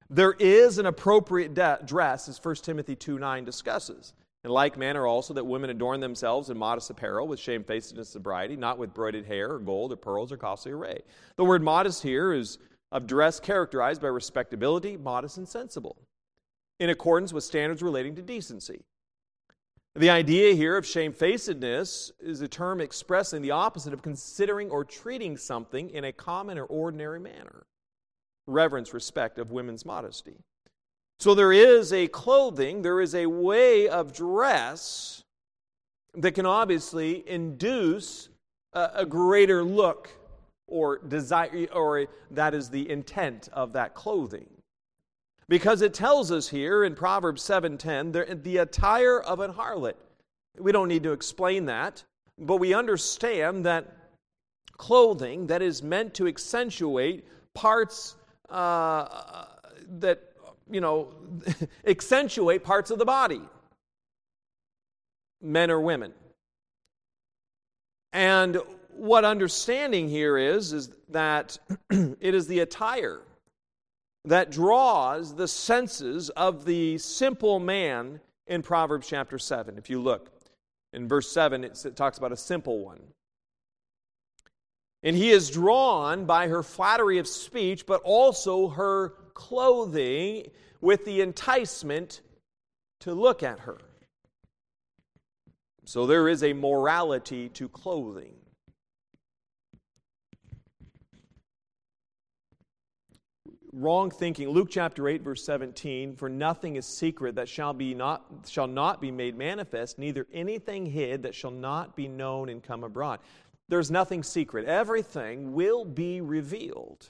There 0.10 0.32
is 0.32 0.78
an 0.78 0.86
appropriate 0.86 1.54
de- 1.54 1.80
dress, 1.84 2.30
as 2.30 2.40
1 2.42 2.56
Timothy 2.64 2.96
2 2.96 3.20
9 3.20 3.44
discusses. 3.44 4.14
In 4.46 4.50
like 4.50 4.78
manner, 4.78 5.06
also, 5.06 5.34
that 5.34 5.46
women 5.46 5.70
adorn 5.70 6.00
themselves 6.00 6.50
in 6.50 6.58
modest 6.58 6.90
apparel 6.90 7.28
with 7.28 7.40
shamefacedness 7.40 8.08
and 8.08 8.14
sobriety, 8.14 8.56
not 8.56 8.78
with 8.78 8.94
broidered 8.94 9.26
hair 9.26 9.52
or 9.52 9.60
gold 9.60 9.92
or 9.92 9.98
pearls 9.98 10.32
or 10.32 10.38
costly 10.38 10.72
array. 10.72 11.02
The 11.36 11.44
word 11.44 11.62
modest 11.62 12.02
here 12.02 12.32
is 12.32 12.60
of 12.94 13.08
dress 13.08 13.40
characterized 13.40 14.02
by 14.02 14.08
respectability, 14.08 14.96
modest, 14.96 15.38
and 15.38 15.50
sensible, 15.50 15.98
in 16.80 16.92
accordance 16.92 17.34
with 17.34 17.44
standards 17.44 17.82
relating 17.82 18.16
to 18.16 18.22
decency. 18.22 18.86
The 19.96 20.12
idea 20.12 20.54
here 20.54 20.78
of 20.78 20.86
shamefacedness 20.86 22.12
is 22.20 22.42
a 22.42 22.48
term 22.48 22.80
expressing 22.80 23.42
the 23.42 23.52
opposite 23.52 23.94
of 23.94 24.04
considering 24.04 24.70
or 24.70 24.86
treating 24.86 25.38
something 25.38 25.90
in 25.90 26.06
a 26.06 26.12
common 26.12 26.58
or 26.58 26.66
ordinary 26.66 27.20
manner. 27.20 27.66
Reverence, 28.46 28.94
respect 28.94 29.40
of 29.40 29.52
women's 29.52 29.86
modesty. 29.86 30.38
So 31.20 31.34
there 31.34 31.54
is 31.54 31.94
a 31.94 32.08
clothing, 32.08 32.82
there 32.82 33.02
is 33.02 33.16
a 33.16 33.26
way 33.26 33.88
of 33.88 34.14
dress 34.14 35.24
that 36.16 36.34
can 36.34 36.46
obviously 36.46 37.28
induce 37.28 38.30
a, 38.74 38.90
a 38.96 39.06
greater 39.06 39.64
look 39.64 40.10
or 40.74 40.98
desire, 40.98 41.68
or 41.72 42.08
that 42.32 42.56
is 42.56 42.68
the 42.68 42.90
intent 42.90 43.48
of 43.54 43.74
that 43.74 43.94
clothing. 43.94 44.50
Because 45.48 45.84
it 45.84 45.94
tells 45.94 46.32
us 46.32 46.50
here 46.50 46.84
in 46.84 46.96
Proverbs 46.96 47.44
7:10, 47.44 48.44
the, 48.44 48.58
attire 48.58 49.20
of 49.20 49.40
an 49.40 49.54
harlot. 49.54 49.94
We 50.58 50.72
don't 50.72 50.88
need 50.88 51.04
to 51.04 51.12
explain 51.12 51.66
that, 51.66 52.04
but 52.40 52.58
we 52.58 52.74
understand 52.74 53.66
that 53.68 53.86
clothing 54.78 55.46
that 55.48 55.62
is 55.62 55.84
meant 55.84 56.16
to 56.16 56.28
accentuate 56.28 57.28
parts 57.54 58.16
uh, 58.50 59.46
that 60.00 60.34
you 60.72 60.82
know, 60.82 61.14
accentuate 61.88 62.64
parts 62.64 62.90
of 62.90 62.98
the 62.98 63.06
body, 63.06 63.42
men 65.40 65.70
or 65.70 65.82
women. 65.82 66.14
And 68.12 68.58
what 68.96 69.26
understanding 69.26 70.10
here 70.10 70.38
is, 70.38 70.74
is 70.74 70.90
that 71.10 71.58
it 71.90 72.34
is 72.34 72.48
the 72.48 72.60
attire 72.60 73.22
that 74.26 74.52
draws 74.52 75.36
the 75.36 75.48
senses 75.48 76.30
of 76.32 76.66
the 76.66 76.98
simple 76.98 77.60
man 77.60 78.20
in 78.48 78.62
Proverbs 78.62 79.08
chapter 79.08 79.38
7. 79.38 79.78
If 79.78 79.90
you 79.90 80.02
look 80.02 80.32
in 80.94 81.08
verse 81.08 81.32
7, 81.32 81.64
it 81.64 81.96
talks 81.96 82.18
about 82.18 82.32
a 82.32 82.38
simple 82.38 82.80
one. 82.80 83.02
And 85.02 85.16
he 85.18 85.32
is 85.32 85.50
drawn 85.50 86.26
by 86.26 86.48
her 86.48 86.64
flattery 86.64 87.18
of 87.18 87.28
speech, 87.28 87.86
but 87.86 88.02
also 88.04 88.70
her 88.70 89.10
clothing 89.34 90.50
with 90.80 91.04
the 91.04 91.20
enticement 91.22 92.22
to 93.02 93.14
look 93.14 93.44
at 93.44 93.60
her. 93.60 93.80
So 95.86 96.08
there 96.08 96.30
is 96.30 96.44
a 96.44 96.54
morality 96.54 97.50
to 97.50 97.68
clothing. 97.68 98.36
Wrong 103.76 104.12
thinking. 104.12 104.50
Luke 104.50 104.68
chapter 104.70 105.08
8, 105.08 105.24
verse 105.24 105.44
17 105.44 106.16
For 106.16 106.30
nothing 106.30 106.76
is 106.76 106.86
secret 106.86 107.36
that 107.36 107.50
shall, 107.50 107.74
be 107.74 107.94
not, 107.94 108.24
shall 108.48 108.68
not 108.68 109.02
be 109.02 109.10
made 109.10 109.36
manifest, 109.36 109.98
neither 109.98 110.28
anything 110.32 110.86
hid 110.86 111.24
that 111.24 111.34
shall 111.34 111.52
not 111.52 111.96
be 111.96 112.08
known 112.08 112.50
and 112.50 112.62
come 112.62 112.84
abroad. 112.84 113.20
There's 113.70 113.90
nothing 113.90 114.22
secret. 114.22 114.66
Everything 114.68 115.54
will 115.54 115.86
be 115.86 116.22
revealed 116.22 117.10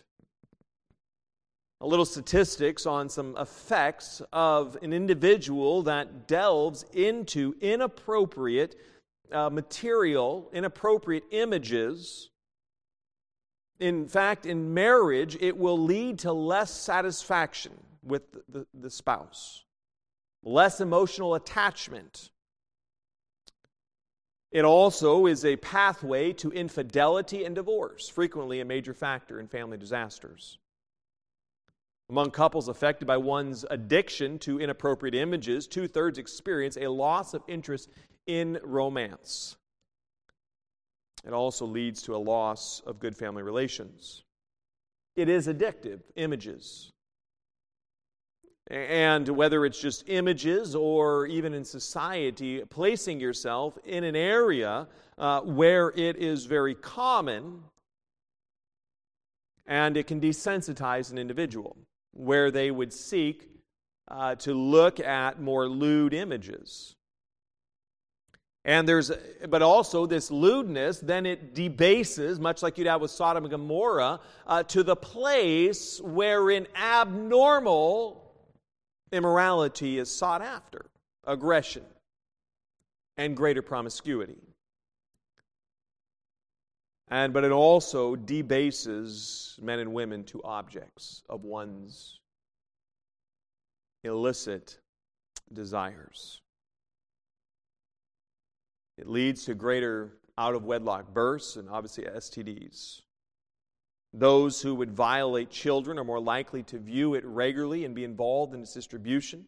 a 1.84 1.88
little 1.88 2.06
statistics 2.06 2.86
on 2.86 3.10
some 3.10 3.36
effects 3.38 4.22
of 4.32 4.78
an 4.82 4.94
individual 4.94 5.84
that 5.84 6.30
delves 6.30 6.86
into 6.94 7.54
inappropriate 7.60 8.78
uh, 9.34 9.50
material, 9.50 10.50
inappropriate 10.54 11.26
images. 11.32 12.30
In 13.80 14.08
fact, 14.08 14.46
in 14.46 14.74
marriage, 14.74 15.38
it 15.42 15.58
will 15.58 15.78
lead 15.78 16.20
to 16.20 16.32
less 16.32 16.72
satisfaction 16.72 17.74
with 18.04 18.24
the, 18.48 18.66
the 18.74 18.90
spouse, 18.90 19.64
less 20.44 20.80
emotional 20.80 21.36
attachment. 21.36 22.30
It 24.52 24.66
also 24.66 25.26
is 25.26 25.44
a 25.44 25.56
pathway 25.56 26.34
to 26.34 26.52
infidelity 26.52 27.44
and 27.44 27.56
divorce, 27.56 28.08
frequently 28.08 28.60
a 28.60 28.66
major 28.66 28.94
factor 28.94 29.40
in 29.40 29.48
family 29.48 29.78
disasters. 29.78 30.60
Among 32.10 32.30
couples 32.30 32.68
affected 32.68 33.06
by 33.08 33.18
one's 33.18 33.66
addiction 33.72 34.38
to 34.40 34.60
inappropriate 34.60 35.16
images, 35.16 35.66
two 35.66 35.88
thirds 35.88 36.20
experience 36.20 36.78
a 36.78 36.88
loss 36.88 37.34
of 37.34 37.42
interest 37.48 37.90
in 38.28 38.60
romance. 38.64 39.56
It 41.26 41.34
also 41.34 41.66
leads 41.66 42.02
to 42.04 42.16
a 42.16 42.18
loss 42.18 42.82
of 42.86 43.00
good 43.00 43.16
family 43.16 43.44
relations. 43.44 44.24
It 45.16 45.30
is 45.30 45.48
addictive, 45.48 46.02
images. 46.16 46.92
And 48.68 49.28
whether 49.30 49.66
it's 49.66 49.80
just 49.80 50.08
images 50.08 50.76
or 50.76 51.28
even 51.28 51.54
in 51.54 51.66
society, 51.66 52.64
placing 52.70 53.20
yourself 53.20 53.78
in 53.86 54.04
an 54.04 54.16
area 54.16 54.88
uh, 55.18 55.42
where 55.42 55.92
it 55.96 56.16
is 56.18 56.46
very 56.46 56.74
common 56.76 57.64
and 59.66 59.96
it 59.96 60.08
can 60.08 60.20
desensitize 60.20 61.12
an 61.12 61.18
individual 61.18 61.78
where 62.12 62.52
they 62.52 62.72
would 62.72 62.92
seek 62.92 63.50
uh, 64.10 64.36
to 64.36 64.54
look 64.54 65.00
at 65.00 65.42
more 65.42 65.68
lewd 65.68 66.14
images. 66.14 66.96
And 68.66 68.88
there's, 68.88 69.12
but 69.50 69.62
also 69.62 70.06
this 70.06 70.32
lewdness, 70.32 71.00
then 71.00 71.26
it 71.26 71.54
debases, 71.54 72.40
much 72.40 72.64
like 72.64 72.78
you'd 72.78 72.88
have 72.88 73.02
with 73.02 73.12
Sodom 73.12 73.44
and 73.44 73.52
Gomorrah, 73.52 74.22
uh, 74.48 74.64
to 74.64 74.84
the 74.84 74.96
place 74.96 76.00
wherein 76.02 76.68
abnormal 76.76 78.32
immorality 79.12 80.00
is 80.00 80.10
sought 80.10 80.42
after 80.42 80.86
aggression 81.26 81.84
and 83.18 83.36
greater 83.36 83.62
promiscuity. 83.62 84.38
And, 87.10 87.34
but 87.34 87.44
it 87.44 87.52
also 87.52 88.16
debases 88.16 89.60
men 89.62 89.80
and 89.80 89.94
women 89.94 90.24
to 90.26 90.42
objects 90.44 91.22
of 91.30 91.44
one's 91.44 92.22
illicit 94.04 94.80
desires. 95.52 96.42
It 98.98 99.08
leads 99.08 99.46
to 99.46 99.56
greater 99.56 100.18
out 100.38 100.56
of 100.56 100.64
wedlock 100.64 101.14
births 101.14 101.56
and 101.56 101.70
obviously 101.70 102.06
STDs. 102.06 103.02
Those 104.14 104.62
who 104.62 104.76
would 104.76 104.92
violate 104.92 105.50
children 105.50 105.98
are 105.98 106.04
more 106.04 106.20
likely 106.20 106.62
to 106.64 106.78
view 106.78 107.16
it 107.16 107.26
regularly 107.26 107.86
and 107.86 107.96
be 107.96 108.04
involved 108.04 108.54
in 108.54 108.62
its 108.62 108.74
distribution. 108.74 109.46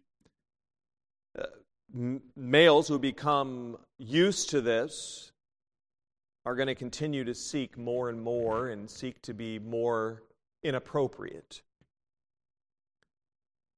Uh, 1.37 1.45
m- 1.93 2.21
males 2.35 2.87
who 2.87 2.97
become 2.97 3.77
used 3.99 4.49
to 4.49 4.61
this 4.61 5.31
are 6.45 6.55
going 6.55 6.67
to 6.67 6.75
continue 6.75 7.23
to 7.23 7.35
seek 7.35 7.77
more 7.77 8.09
and 8.09 8.21
more 8.21 8.69
and 8.69 8.89
seek 8.89 9.21
to 9.23 9.33
be 9.33 9.59
more 9.59 10.23
inappropriate. 10.63 11.61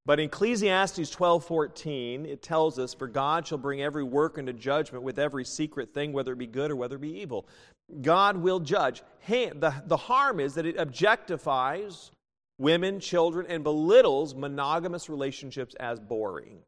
But 0.08 0.22
in 0.22 0.28
Ecclesiastes 0.28 1.10
12:14, 1.10 2.26
it 2.26 2.42
tells 2.42 2.80
us, 2.80 2.94
"For 2.94 3.08
God 3.08 3.46
shall 3.46 3.58
bring 3.58 3.82
every 3.82 4.06
work 4.06 4.38
into 4.38 4.54
judgment 4.54 5.04
with 5.04 5.20
every 5.20 5.44
secret 5.44 5.94
thing, 5.94 6.14
whether 6.14 6.32
it 6.32 6.38
be 6.38 6.48
good 6.48 6.72
or 6.72 6.78
whether 6.78 6.96
it 6.96 7.02
be 7.02 7.20
evil." 7.20 7.46
God 8.02 8.38
will 8.38 8.62
judge. 8.62 9.04
The, 9.28 9.84
the 9.86 9.98
harm 9.98 10.40
is 10.40 10.56
that 10.56 10.66
it 10.66 10.78
objectifies 10.78 12.12
women, 12.58 13.02
children, 13.02 13.48
and 13.48 13.66
belittles 13.66 14.34
monogamous 14.34 15.10
relationships 15.10 15.76
as 15.76 16.00
boring. 16.00 16.64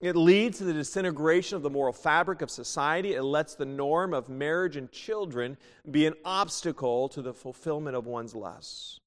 It 0.00 0.16
leads 0.16 0.56
to 0.56 0.64
the 0.64 0.72
disintegration 0.72 1.56
of 1.56 1.62
the 1.62 1.68
moral 1.68 1.92
fabric 1.92 2.40
of 2.40 2.50
society. 2.50 3.12
It 3.12 3.22
lets 3.22 3.54
the 3.54 3.66
norm 3.66 4.14
of 4.14 4.30
marriage 4.30 4.76
and 4.76 4.90
children 4.90 5.58
be 5.90 6.06
an 6.06 6.14
obstacle 6.24 7.10
to 7.10 7.20
the 7.20 7.34
fulfillment 7.34 7.94
of 7.94 8.06
one's 8.06 8.34
lusts. 8.34 9.01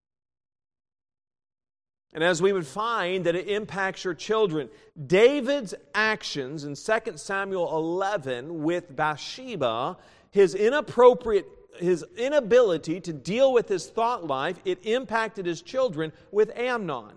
And 2.15 2.23
as 2.23 2.41
we 2.41 2.53
would 2.53 2.65
find 2.65 3.25
that 3.25 3.35
it 3.35 3.49
impacts 3.49 4.05
your 4.05 4.13
children, 4.13 4.69
David's 5.05 5.75
actions 5.93 6.63
in 6.63 6.73
2 6.73 7.17
Samuel 7.17 7.77
11 7.77 8.63
with 8.63 8.95
Bathsheba, 8.95 9.97
his 10.31 10.55
inappropriate 10.55 11.45
his 11.77 12.05
inability 12.15 13.01
to 13.01 13.11
deal 13.11 13.51
with 13.51 13.67
his 13.67 13.87
thought 13.87 14.25
life, 14.25 14.57
it 14.63 14.79
impacted 14.85 15.45
his 15.45 15.61
children 15.61 16.13
with 16.31 16.57
Amnon. 16.57 17.15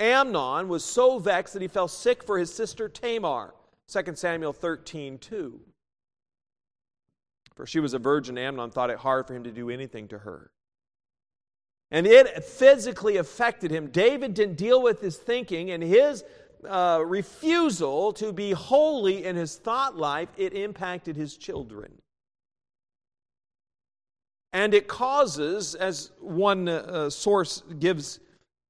Amnon 0.00 0.66
was 0.66 0.84
so 0.84 1.20
vexed 1.20 1.52
that 1.52 1.62
he 1.62 1.68
fell 1.68 1.86
sick 1.86 2.24
for 2.24 2.36
his 2.36 2.52
sister 2.52 2.88
Tamar. 2.88 3.54
2 3.86 4.16
Samuel 4.16 4.52
13, 4.52 5.18
2. 5.18 5.60
For 7.54 7.64
she 7.64 7.78
was 7.78 7.94
a 7.94 8.00
virgin, 8.00 8.36
Amnon 8.36 8.72
thought 8.72 8.90
it 8.90 8.98
hard 8.98 9.28
for 9.28 9.34
him 9.34 9.44
to 9.44 9.52
do 9.52 9.70
anything 9.70 10.08
to 10.08 10.18
her. 10.18 10.50
And 11.90 12.06
it 12.06 12.44
physically 12.44 13.16
affected 13.16 13.70
him. 13.70 13.88
David 13.88 14.34
didn't 14.34 14.56
deal 14.56 14.80
with 14.80 15.00
his 15.00 15.16
thinking, 15.16 15.70
and 15.72 15.82
his 15.82 16.24
uh, 16.68 17.02
refusal 17.04 18.12
to 18.12 18.32
be 18.32 18.52
holy 18.52 19.24
in 19.24 19.36
his 19.36 19.56
thought 19.56 19.96
life, 19.96 20.28
it 20.36 20.52
impacted 20.52 21.16
his 21.16 21.36
children. 21.36 21.92
And 24.52 24.74
it 24.74 24.88
causes, 24.88 25.74
as 25.74 26.10
one 26.20 26.68
uh, 26.68 27.08
source 27.08 27.62
gives, 27.78 28.20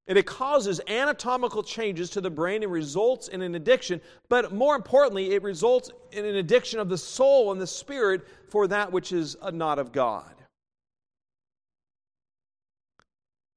and 0.07 0.19
it 0.19 0.27
causes 0.27 0.81
anatomical 0.89 1.63
changes 1.63 2.11
to 2.11 2.21
the 2.21 2.31
brain 2.31 2.63
and 2.63 2.73
results 2.73 3.29
in 3.29 3.43
an 3.43 3.55
addiction. 3.55 4.01
But 4.29 4.53
more 4.53 4.77
importantly, 4.77 5.33
it 5.33 5.43
results 5.43 5.91
in 6.13 6.25
an 6.25 6.37
addiction 6.37 6.81
of 6.81 6.89
the 6.89 6.99
soul 6.99 7.53
and 7.53 7.61
the 7.61 7.67
spirit 7.67 8.27
for 8.49 8.67
that 8.67 8.91
which 8.91 9.13
is 9.13 9.37
not 9.53 9.79
of 9.79 9.93
God. 9.93 10.35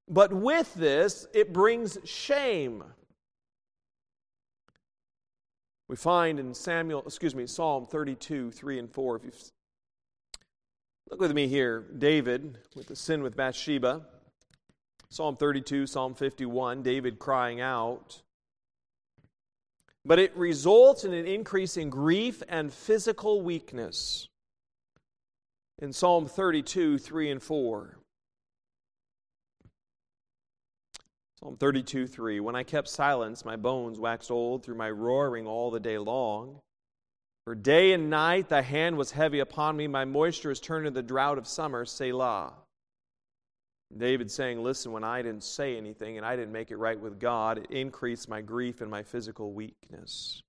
But 0.09 0.33
with 0.33 0.73
this, 0.73 1.27
it 1.33 1.53
brings 1.53 1.97
shame. 2.03 2.83
We 5.87 5.95
find 5.95 6.39
in 6.39 6.53
Samuel, 6.53 7.03
excuse 7.05 7.35
me, 7.35 7.45
Psalm 7.45 7.85
32, 7.85 8.51
3 8.51 8.79
and 8.79 8.91
4. 8.91 9.15
If 9.17 9.23
you 9.23 9.31
look 11.11 11.19
with 11.19 11.33
me 11.33 11.47
here, 11.47 11.85
David 11.97 12.57
with 12.75 12.87
the 12.87 12.95
sin 12.95 13.21
with 13.21 13.35
Bathsheba. 13.35 14.01
Psalm 15.09 15.35
32, 15.35 15.85
Psalm 15.85 16.15
51, 16.15 16.81
David 16.81 17.19
crying 17.19 17.61
out. 17.61 18.23
But 20.05 20.19
it 20.19 20.35
results 20.35 21.03
in 21.03 21.13
an 21.13 21.25
increase 21.25 21.77
in 21.77 21.89
grief 21.89 22.41
and 22.49 22.73
physical 22.73 23.41
weakness. 23.41 24.27
In 25.79 25.93
Psalm 25.93 26.25
32, 26.25 26.97
3 26.97 27.31
and 27.31 27.41
4. 27.41 27.97
Psalm 31.43 31.57
32, 31.57 32.07
3. 32.07 32.39
When 32.39 32.55
I 32.55 32.63
kept 32.63 32.87
silence, 32.87 33.43
my 33.43 33.57
bones 33.57 33.99
waxed 33.99 34.31
old 34.31 34.63
through 34.63 34.75
my 34.75 34.89
roaring 34.89 35.45
all 35.45 35.71
the 35.71 35.79
day 35.79 35.97
long. 35.97 36.61
For 37.43 37.53
day 37.53 37.91
and 37.91 38.09
night 38.09 38.47
thy 38.47 38.61
hand 38.61 38.95
was 38.97 39.11
heavy 39.11 39.39
upon 39.39 39.75
me, 39.75 39.87
my 39.87 40.05
moisture 40.05 40.51
is 40.51 40.61
turned 40.61 40.85
to 40.85 40.91
the 40.91 41.03
drought 41.03 41.37
of 41.37 41.45
summer, 41.45 41.83
Selah. 41.83 42.53
David 43.95 44.31
saying, 44.31 44.63
Listen, 44.63 44.93
when 44.93 45.03
I 45.03 45.21
didn't 45.21 45.43
say 45.43 45.75
anything 45.75 46.15
and 46.15 46.25
I 46.25 46.37
didn't 46.37 46.53
make 46.53 46.71
it 46.71 46.77
right 46.77 46.97
with 46.97 47.19
God, 47.19 47.57
it 47.57 47.71
increased 47.71 48.29
my 48.29 48.39
grief 48.39 48.79
and 48.79 48.89
my 48.89 49.03
physical 49.03 49.51
weakness. 49.51 50.41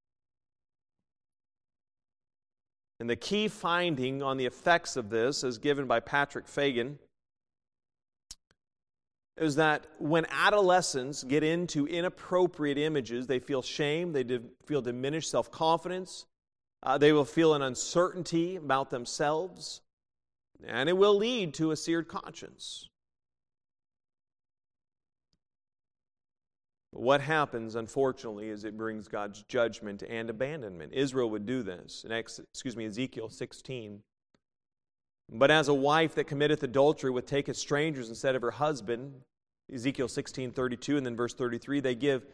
And 3.01 3.11
the 3.11 3.17
key 3.17 3.49
finding 3.49 4.23
on 4.23 4.37
the 4.37 4.47
effects 4.47 4.97
of 4.97 5.11
this, 5.11 5.43
is 5.43 5.59
given 5.59 5.89
by 5.89 5.99
Patrick 5.99 6.47
Fagan, 6.47 7.01
is 9.37 9.57
that 9.57 9.87
when 9.99 10.27
adolescents 10.31 11.25
get 11.25 11.43
into 11.43 11.87
inappropriate 11.87 12.79
images, 12.79 13.27
they 13.27 13.41
feel 13.41 13.63
shame, 13.63 14.13
they 14.13 14.25
feel 14.65 14.81
diminished 14.81 15.31
self 15.31 15.51
confidence, 15.51 16.27
uh, 16.83 16.99
they 16.99 17.13
will 17.13 17.25
feel 17.25 17.55
an 17.55 17.63
uncertainty 17.63 18.57
about 18.57 18.91
themselves, 18.91 19.81
and 20.65 20.89
it 20.89 20.97
will 20.97 21.17
lead 21.17 21.55
to 21.55 21.73
a 21.73 21.77
seared 21.77 22.07
conscience. 22.07 22.89
What 26.93 27.21
happens, 27.21 27.75
unfortunately, 27.75 28.51
is 28.51 28.63
it 28.63 28.77
brings 28.77 29.09
God's 29.09 29.43
judgment 29.49 30.05
and 30.09 30.31
abandonment. 30.31 30.93
Israel 30.93 31.29
would 31.31 31.45
do 31.45 31.65
this 31.65 32.05
in 32.05 32.13
excuse 32.13 32.77
me, 32.77 32.87
Ezekiel 32.87 33.29
16. 33.29 34.01
But 35.31 35.51
as 35.51 35.69
a 35.69 35.75
wife 35.75 36.15
that 36.17 36.25
committeth 36.25 36.63
adultery 36.63 37.11
would 37.11 37.27
take 37.27 37.49
as 37.49 37.59
strangers 37.59 38.09
instead 38.09 38.37
of 38.37 38.43
her 38.43 38.51
husband, 38.51 39.15
Ezekiel 39.73 40.09
16, 40.09 40.53
32, 40.53 40.97
and 40.97 41.07
then 41.07 41.17
verse 41.17 41.35
33, 41.35 41.81
they 41.81 41.95
give 41.95 42.27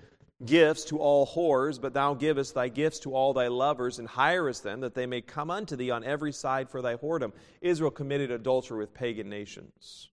gifts 0.44 0.85
to 0.85 0.99
all 0.99 1.26
whores, 1.26 1.80
but 1.80 1.94
thou 1.94 2.14
givest 2.14 2.54
thy 2.54 2.68
gifts 2.68 2.99
to 3.00 3.14
all 3.14 3.32
thy 3.32 3.49
lovers, 3.49 3.99
and 3.99 4.09
hirest 4.09 4.62
them 4.62 4.80
that 4.80 4.94
they 4.94 5.06
may 5.06 5.20
come 5.20 5.50
unto 5.50 5.76
thee 5.76 5.90
on 5.90 6.02
every 6.02 6.32
side 6.32 6.68
for 6.68 6.82
thy 6.82 6.97
whoredom. 6.97 7.32
Israel 7.61 7.90
committed 7.90 8.30
adultery 8.30 8.78
with 8.78 8.94
pagan 8.94 9.28
nations. 9.28 10.09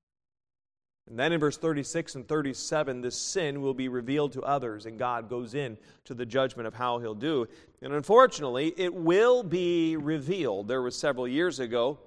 And 1.10 1.18
then 1.18 1.32
in 1.32 1.40
verse 1.40 1.58
36 1.58 2.16
and 2.16 2.28
37, 2.28 3.00
this 3.00 3.16
sin 3.16 3.62
will 3.62 3.74
be 3.74 3.88
revealed 3.88 4.34
to 4.34 4.42
others, 4.44 4.86
and 4.86 5.00
God 5.00 5.30
goes 5.30 5.56
in 5.56 5.78
to 6.04 6.14
the 6.14 6.26
judgment 6.26 6.68
of 6.68 6.74
how 6.74 7.00
he'll 7.00 7.16
do. 7.16 7.48
And 7.82 7.94
unfortunately, 7.94 8.74
it 8.76 8.94
will 8.94 9.42
be 9.42 9.96
revealed. 9.96 10.68
There 10.68 10.82
was 10.82 10.98
several 10.98 11.28
years 11.28 11.62
ago 11.62 12.00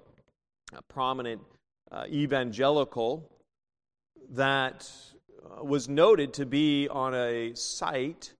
prominent 0.88 1.42
uh, 1.90 2.04
evangelical 2.08 3.30
that 4.30 4.90
uh, 5.44 5.64
was 5.64 5.88
noted 5.88 6.32
to 6.34 6.46
be 6.46 6.88
on 6.88 7.14
a 7.14 7.54
site. 7.54 8.32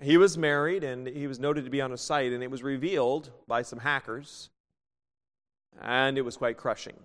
He 0.00 0.16
was 0.16 0.36
married 0.36 0.84
and 0.84 1.06
he 1.06 1.26
was 1.26 1.38
noted 1.38 1.64
to 1.64 1.70
be 1.70 1.80
on 1.80 1.92
a 1.92 1.96
site, 1.96 2.32
and 2.32 2.42
it 2.42 2.50
was 2.50 2.62
revealed 2.62 3.30
by 3.46 3.62
some 3.62 3.78
hackers, 3.78 4.50
and 5.80 6.18
it 6.18 6.22
was 6.22 6.36
quite 6.36 6.56
crushing. 6.56 6.96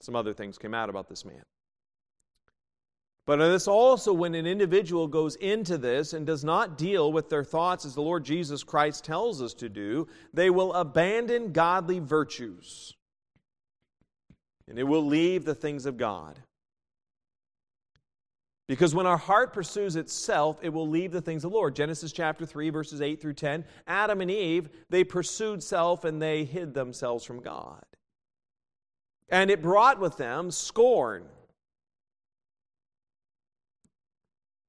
Some 0.00 0.14
other 0.14 0.32
things 0.32 0.58
came 0.58 0.74
out 0.74 0.88
about 0.90 1.08
this 1.08 1.24
man. 1.24 1.42
But 3.26 3.38
this 3.38 3.66
also, 3.66 4.12
when 4.12 4.36
an 4.36 4.46
individual 4.46 5.08
goes 5.08 5.34
into 5.36 5.78
this 5.78 6.12
and 6.12 6.24
does 6.24 6.44
not 6.44 6.78
deal 6.78 7.12
with 7.12 7.28
their 7.28 7.42
thoughts 7.42 7.84
as 7.84 7.94
the 7.94 8.02
Lord 8.02 8.24
Jesus 8.24 8.62
Christ 8.62 9.04
tells 9.04 9.42
us 9.42 9.52
to 9.54 9.68
do, 9.68 10.06
they 10.32 10.48
will 10.48 10.72
abandon 10.72 11.52
godly 11.52 11.98
virtues 11.98 12.94
and 14.68 14.78
it 14.78 14.84
will 14.84 15.04
leave 15.04 15.44
the 15.44 15.54
things 15.54 15.86
of 15.86 15.96
God. 15.96 16.40
Because 18.68 18.94
when 18.94 19.06
our 19.06 19.16
heart 19.16 19.52
pursues 19.52 19.94
itself, 19.94 20.58
it 20.60 20.72
will 20.72 20.88
leave 20.88 21.12
the 21.12 21.20
things 21.20 21.44
of 21.44 21.52
the 21.52 21.56
Lord. 21.56 21.76
Genesis 21.76 22.12
chapter 22.12 22.44
3, 22.44 22.70
verses 22.70 23.00
8 23.00 23.20
through 23.20 23.34
10. 23.34 23.64
Adam 23.86 24.20
and 24.20 24.30
Eve, 24.30 24.68
they 24.90 25.04
pursued 25.04 25.62
self 25.62 26.04
and 26.04 26.20
they 26.20 26.44
hid 26.44 26.74
themselves 26.74 27.24
from 27.24 27.40
God. 27.40 27.84
And 29.28 29.50
it 29.50 29.62
brought 29.62 30.00
with 30.00 30.16
them 30.16 30.50
scorn. 30.50 31.26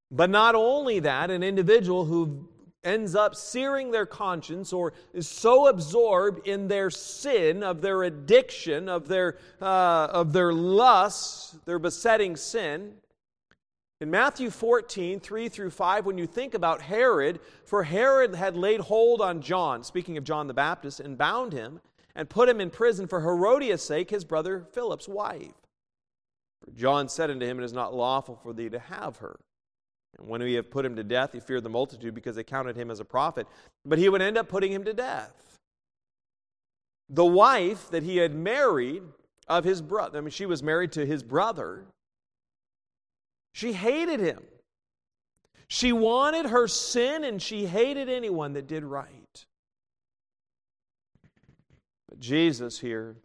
But 0.10 0.30
not 0.30 0.56
only 0.56 1.00
that, 1.00 1.30
an 1.30 1.44
individual 1.44 2.06
who 2.06 2.48
ends 2.84 3.16
up 3.16 3.36
searing 3.36 3.92
their 3.92 4.06
conscience 4.06 4.72
or 4.72 4.94
is 5.14 5.28
so 5.28 5.68
absorbed 5.68 6.48
in 6.48 6.68
their 6.70 6.90
sin, 6.90 7.62
of 7.62 7.82
their 7.82 8.04
addiction, 8.04 8.88
of 8.88 9.08
their, 9.08 9.38
uh, 9.62 10.08
of 10.12 10.32
their 10.32 10.54
lust, 10.54 11.66
their 11.66 11.80
besetting 11.80 12.38
sin. 12.38 12.94
In 14.00 14.12
Matthew 14.12 14.52
14, 14.52 15.20
3 15.20 15.50
through 15.50 15.72
5, 15.72 16.06
when 16.06 16.18
you 16.18 16.28
think 16.28 16.54
about 16.54 16.82
Herod, 16.84 17.40
for 17.66 17.84
Herod 17.84 18.36
had 18.36 18.56
laid 18.56 18.80
hold 18.80 19.22
on 19.22 19.42
John, 19.42 19.84
speaking 19.84 20.18
of 20.18 20.24
John 20.24 20.48
the 20.48 20.54
Baptist, 20.54 21.00
and 21.00 21.18
bound 21.18 21.52
him 21.52 21.82
and 22.16 22.30
put 22.30 22.48
him 22.48 22.62
in 22.62 22.70
prison 22.70 23.08
for 23.08 23.22
Herodias' 23.22 23.84
sake, 23.84 24.12
his 24.12 24.24
brother 24.24 24.66
Philip's 24.72 25.08
wife. 25.08 25.54
For 26.64 26.72
John 26.72 27.10
said 27.10 27.32
unto 27.32 27.46
him, 27.46 27.60
It 27.60 27.66
is 27.66 27.74
not 27.74 27.94
lawful 27.94 28.36
for 28.36 28.54
thee 28.54 28.70
to 28.70 28.80
have 28.80 29.18
her. 29.18 29.40
And 30.18 30.28
when 30.28 30.42
we 30.42 30.54
have 30.54 30.72
put 30.72 30.86
him 30.86 30.96
to 30.96 31.04
death, 31.04 31.34
he 31.34 31.40
feared 31.40 31.64
the 31.64 31.70
multitude 31.70 32.16
because 32.16 32.36
they 32.36 32.44
counted 32.44 32.76
him 32.76 32.90
as 32.90 33.00
a 33.00 33.06
prophet. 33.06 33.48
But 33.86 34.00
he 34.00 34.10
would 34.10 34.22
end 34.22 34.38
up 34.38 34.48
putting 34.48 34.72
him 34.72 34.84
to 34.86 34.94
death. 34.94 35.58
The 37.10 37.26
wife 37.26 37.90
that 37.92 38.04
he 38.04 38.18
had 38.18 38.36
married 38.36 39.04
of 39.48 39.64
his 39.64 39.82
brother, 39.82 40.18
I 40.18 40.22
mean, 40.22 40.32
she 40.32 40.46
was 40.46 40.62
married 40.62 40.92
to 40.94 41.06
his 41.06 41.24
brother, 41.24 41.86
she 43.54 43.74
hated 43.74 44.20
him. 44.20 44.44
She 45.68 45.92
wanted 45.92 46.46
her 46.46 46.68
sin 46.68 47.24
and 47.24 47.42
she 47.42 47.66
hated 47.66 48.08
anyone 48.08 48.54
that 48.54 48.68
did 48.68 48.84
right. 48.84 49.46
But 52.08 52.20
Jesus 52.20 52.80
here, 52.80 53.18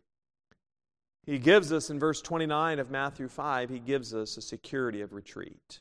he 1.25 1.39
gives 1.39 1.73
us 1.73 1.89
in 1.89 2.01
verse 2.01 2.21
29 2.21 2.79
of 2.81 2.91
Matthew 2.91 3.29
5, 3.29 3.71
he 3.71 3.79
gives 3.79 4.13
us 4.13 4.37
a 4.37 4.43
security 4.43 5.03
of 5.03 5.13
retreat. 5.13 5.81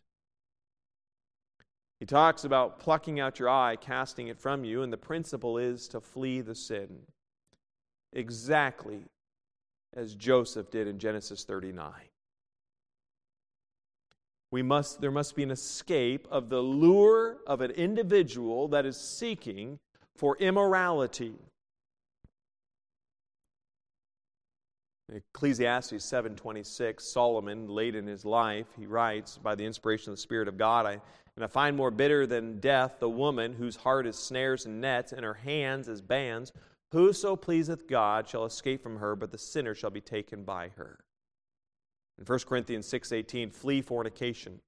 He 2.01 2.07
talks 2.07 2.45
about 2.45 2.79
plucking 2.79 3.19
out 3.19 3.37
your 3.37 3.47
eye, 3.47 3.75
casting 3.75 4.27
it 4.27 4.39
from 4.39 4.63
you, 4.63 4.81
and 4.81 4.91
the 4.91 4.97
principle 4.97 5.59
is 5.59 5.87
to 5.89 6.01
flee 6.01 6.41
the 6.41 6.55
sin. 6.55 7.03
Exactly 8.11 9.03
as 9.93 10.15
Joseph 10.15 10.71
did 10.71 10.87
in 10.87 10.97
Genesis 10.97 11.43
39. 11.43 11.93
We 14.49 14.63
must, 14.63 14.99
there 14.99 15.11
must 15.11 15.35
be 15.35 15.43
an 15.43 15.51
escape 15.51 16.27
of 16.31 16.49
the 16.49 16.61
lure 16.61 17.37
of 17.45 17.61
an 17.61 17.69
individual 17.69 18.67
that 18.69 18.87
is 18.87 18.97
seeking 18.97 19.77
for 20.15 20.35
immorality. 20.37 21.35
Ecclesiastes 25.13 26.03
7:26 26.03 27.01
Solomon 27.01 27.67
late 27.67 27.95
in 27.95 28.07
his 28.07 28.25
life 28.25 28.67
he 28.75 28.87
writes 28.87 29.37
by 29.37 29.53
the 29.53 29.65
inspiration 29.65 30.09
of 30.09 30.15
the 30.15 30.21
spirit 30.21 30.47
of 30.47 30.57
God 30.57 30.85
I 30.85 31.01
and 31.41 31.49
I 31.49 31.51
find 31.51 31.75
more 31.75 31.89
bitter 31.89 32.27
than 32.27 32.59
death 32.59 32.97
the 32.99 33.09
woman 33.09 33.53
whose 33.53 33.77
heart 33.77 34.05
is 34.05 34.15
snares 34.15 34.67
and 34.67 34.79
nets, 34.79 35.11
and 35.11 35.25
her 35.25 35.33
hands 35.33 35.89
as 35.89 35.99
bands. 35.99 36.53
Whoso 36.91 37.35
pleaseth 37.35 37.87
God 37.87 38.29
shall 38.29 38.45
escape 38.45 38.83
from 38.83 38.97
her, 38.97 39.15
but 39.15 39.31
the 39.31 39.39
sinner 39.39 39.73
shall 39.73 39.89
be 39.89 40.01
taken 40.01 40.43
by 40.43 40.69
her. 40.75 40.99
In 42.19 42.25
1 42.25 42.45
Corinthians 42.45 42.85
6:18, 42.85 43.49
flee 43.49 43.81
fornication. 43.81 44.61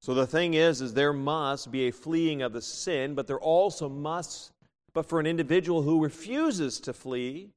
So 0.00 0.14
the 0.14 0.26
thing 0.26 0.54
is 0.54 0.80
is 0.80 0.94
there 0.94 1.12
must 1.12 1.70
be 1.70 1.86
a 1.86 1.92
fleeing 1.92 2.42
of 2.42 2.52
the 2.52 2.60
sin, 2.60 3.14
but 3.14 3.28
there 3.28 3.38
also 3.38 3.88
must 3.88 4.50
but 4.94 5.06
for 5.06 5.20
an 5.20 5.26
individual 5.26 5.82
who 5.82 6.02
refuses 6.02 6.80
to 6.80 6.92
flee, 6.92 7.52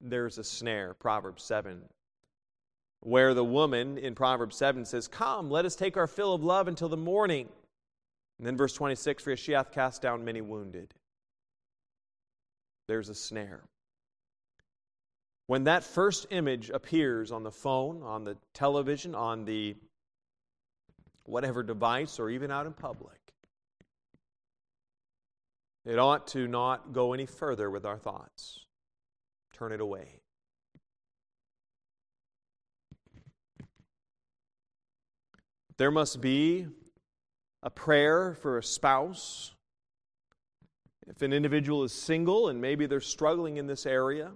there's 0.00 0.38
a 0.38 0.44
snare. 0.44 0.94
Proverbs 0.94 1.44
7 1.44 1.82
where 3.02 3.34
the 3.34 3.44
woman 3.44 3.98
in 3.98 4.14
Proverbs 4.14 4.56
7 4.56 4.84
says, 4.84 5.08
Come, 5.08 5.50
let 5.50 5.64
us 5.64 5.74
take 5.74 5.96
our 5.96 6.06
fill 6.06 6.34
of 6.34 6.42
love 6.42 6.68
until 6.68 6.88
the 6.88 6.96
morning. 6.96 7.48
And 8.38 8.46
then 8.46 8.56
verse 8.56 8.72
26 8.72 9.24
For 9.24 9.36
she 9.36 9.52
hath 9.52 9.72
cast 9.72 10.02
down 10.02 10.24
many 10.24 10.40
wounded. 10.40 10.94
There's 12.86 13.08
a 13.08 13.14
snare. 13.14 13.62
When 15.48 15.64
that 15.64 15.82
first 15.82 16.26
image 16.30 16.70
appears 16.70 17.32
on 17.32 17.42
the 17.42 17.50
phone, 17.50 18.02
on 18.02 18.24
the 18.24 18.36
television, 18.54 19.14
on 19.14 19.44
the 19.44 19.76
whatever 21.24 21.62
device, 21.62 22.18
or 22.18 22.30
even 22.30 22.50
out 22.50 22.66
in 22.66 22.72
public, 22.72 23.18
it 25.84 25.98
ought 25.98 26.28
to 26.28 26.46
not 26.46 26.92
go 26.92 27.12
any 27.12 27.26
further 27.26 27.68
with 27.68 27.84
our 27.84 27.98
thoughts. 27.98 28.64
Turn 29.52 29.72
it 29.72 29.80
away. 29.80 30.21
There 35.78 35.90
must 35.90 36.20
be 36.20 36.66
a 37.62 37.70
prayer 37.70 38.34
for 38.34 38.58
a 38.58 38.62
spouse. 38.62 39.52
If 41.06 41.22
an 41.22 41.32
individual 41.32 41.84
is 41.84 41.92
single 41.92 42.48
and 42.48 42.60
maybe 42.60 42.86
they're 42.86 43.00
struggling 43.00 43.56
in 43.56 43.66
this 43.66 43.86
area, 43.86 44.32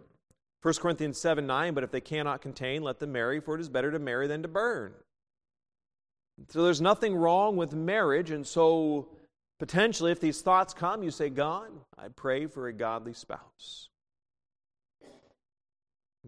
1 0.63 0.75
Corinthians 0.75 1.21
7 1.21 1.47
9, 1.47 1.75
but 1.75 1.85
if 1.85 1.91
they 1.91 2.01
cannot 2.01 2.43
contain, 2.43 2.83
let 2.83 2.99
them 2.99 3.13
marry, 3.13 3.41
for 3.41 3.55
it 3.55 3.61
is 3.61 3.69
better 3.69 3.91
to 3.93 3.99
marry 3.99 4.27
than 4.27 4.43
to 4.43 4.49
burn. 4.49 4.93
So 6.49 6.65
there's 6.65 6.81
nothing 6.81 7.15
wrong 7.15 7.57
with 7.57 7.73
marriage, 7.73 8.31
and 8.31 8.47
so 8.47 9.09
potentially, 9.59 10.13
if 10.13 10.21
these 10.21 10.43
thoughts 10.43 10.75
come, 10.75 11.03
you 11.03 11.11
say, 11.11 11.31
God, 11.31 11.69
I 11.97 12.09
pray 12.09 12.47
for 12.47 12.69
a 12.69 12.73
godly 12.73 13.15
spouse. 13.15 13.89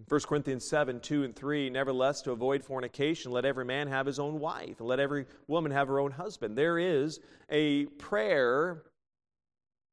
1 0.06 0.20
Corinthians 0.22 0.66
7 0.68 1.00
2 1.00 1.24
and 1.24 1.34
3 1.34 1.70
Nevertheless, 1.70 2.22
to 2.22 2.32
avoid 2.32 2.62
fornication, 2.62 3.32
let 3.32 3.44
every 3.44 3.64
man 3.64 3.88
have 3.88 4.06
his 4.06 4.18
own 4.18 4.38
wife, 4.38 4.78
and 4.78 4.88
let 4.88 5.00
every 5.00 5.26
woman 5.46 5.72
have 5.72 5.88
her 5.88 5.98
own 5.98 6.12
husband. 6.12 6.56
There 6.56 6.78
is 6.78 7.20
a 7.50 7.86
prayer 7.86 8.82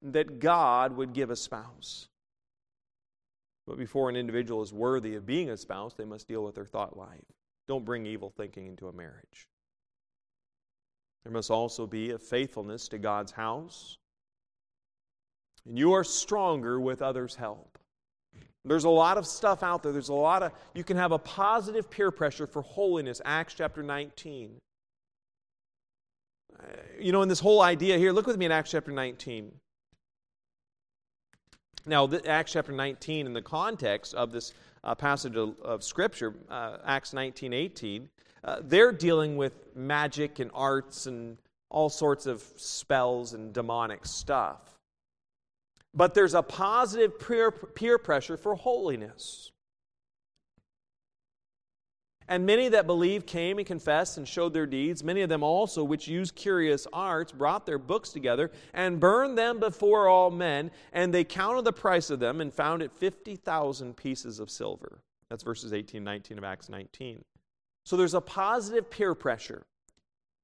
that 0.02 0.40
God 0.40 0.96
would 0.96 1.14
give 1.14 1.30
a 1.30 1.36
spouse. 1.36 2.08
But 3.66 3.78
before 3.78 4.10
an 4.10 4.16
individual 4.16 4.62
is 4.62 4.72
worthy 4.72 5.16
of 5.16 5.26
being 5.26 5.50
a 5.50 5.58
spouse, 5.58 5.96
they 5.96 6.06
must 6.06 6.28
deal 6.28 6.44
with 6.44 6.56
their 6.56 6.66
thought 6.66 6.96
life. 6.96 7.26
Don't 7.68 7.86
bring 7.86 8.06
evil 8.06 8.30
thinking 8.30 8.68
into 8.68 8.88
a 8.88 8.94
marriage. 8.94 9.48
There 11.24 11.34
must 11.34 11.50
also 11.50 11.88
be 11.88 12.12
a 12.12 12.20
faithfulness 12.20 12.88
to 12.90 13.00
God's 13.00 13.32
house. 13.32 13.98
And 15.66 15.80
you 15.80 15.94
are 15.94 16.04
stronger 16.04 16.80
with 16.80 17.02
others' 17.02 17.36
help. 17.36 17.75
There's 18.66 18.86
a 18.86 18.90
lot 18.90 19.18
of 19.18 19.28
stuff 19.28 19.62
out 19.62 19.84
there. 19.84 19.92
There's 19.92 20.10
a 20.10 20.14
lot 20.14 20.42
of, 20.42 20.52
you 20.74 20.84
can 20.84 20.98
have 20.98 21.12
a 21.12 21.20
positive 21.20 21.90
peer 21.90 22.10
pressure 22.10 22.48
for 22.48 22.64
holiness, 22.64 23.22
Acts 23.24 23.54
chapter 23.54 23.84
19. 23.84 24.56
You 27.00 27.12
know, 27.12 27.22
in 27.22 27.30
this 27.30 27.40
whole 27.40 27.62
idea 27.62 27.98
here, 27.98 28.12
look 28.12 28.26
with 28.26 28.38
me 28.38 28.46
in 28.46 28.52
Acts 28.52 28.72
chapter 28.72 28.92
19. 28.92 29.52
Now, 31.86 32.10
Acts 32.26 32.54
chapter 32.54 32.72
19, 32.72 33.28
in 33.28 33.34
the 33.34 33.42
context 33.42 34.16
of 34.16 34.32
this 34.32 34.54
uh, 34.84 34.96
passage 34.96 35.36
of, 35.36 35.60
of 35.62 35.84
Scripture, 35.84 36.34
uh, 36.50 36.78
Acts 36.86 37.14
19 37.14 37.54
18, 37.54 38.10
uh, 38.44 38.58
they're 38.64 38.92
dealing 38.92 39.38
with 39.38 39.54
magic 39.76 40.40
and 40.40 40.50
arts 40.54 41.06
and 41.06 41.38
all 41.70 41.90
sorts 41.90 42.26
of 42.26 42.44
spells 42.56 43.34
and 43.34 43.54
demonic 43.54 44.06
stuff. 44.06 44.75
But 45.96 46.14
there's 46.14 46.34
a 46.34 46.44
positive 46.44 47.20
peer, 47.20 47.52
peer 47.52 47.98
pressure 47.98 48.38
for 48.38 48.56
holiness. 48.56 49.52
And 52.28 52.46
many 52.46 52.70
that 52.70 52.88
believed 52.88 53.28
came 53.28 53.60
and 53.60 53.68
confessed 53.68 54.18
and 54.18 54.28
showed 54.28 54.54
their 54.54 54.66
deeds. 54.66 55.04
Many 55.04 55.22
of 55.22 55.30
them 55.30 55.44
also, 55.44 55.84
which 55.84 56.08
used 56.08 56.36
curious 56.36 56.88
arts, 56.92 57.32
brought 57.32 57.68
their 57.68 57.78
books 57.78 58.10
together 58.10 58.52
and 58.74 59.00
burned 59.00 59.38
them 59.38 59.60
before 59.60 60.08
all 60.08 60.32
men. 60.32 60.72
And 60.92 61.14
they 61.14 61.24
counted 61.24 61.66
the 61.66 61.74
price 61.74 62.10
of 62.10 62.20
them 62.20 62.42
and 62.42 62.52
found 62.52 62.82
it 62.82 62.92
50,000 62.92 63.96
pieces 63.96 64.40
of 64.40 64.50
silver. 64.50 65.00
That's 65.30 65.44
verses 65.44 65.72
18 65.72 66.04
19 66.04 66.38
of 66.38 66.44
Acts 66.44 66.68
19. 66.68 67.24
So 67.86 67.96
there's 67.96 68.16
a 68.16 68.22
positive 68.22 68.90
peer 68.90 69.14
pressure. 69.14 69.64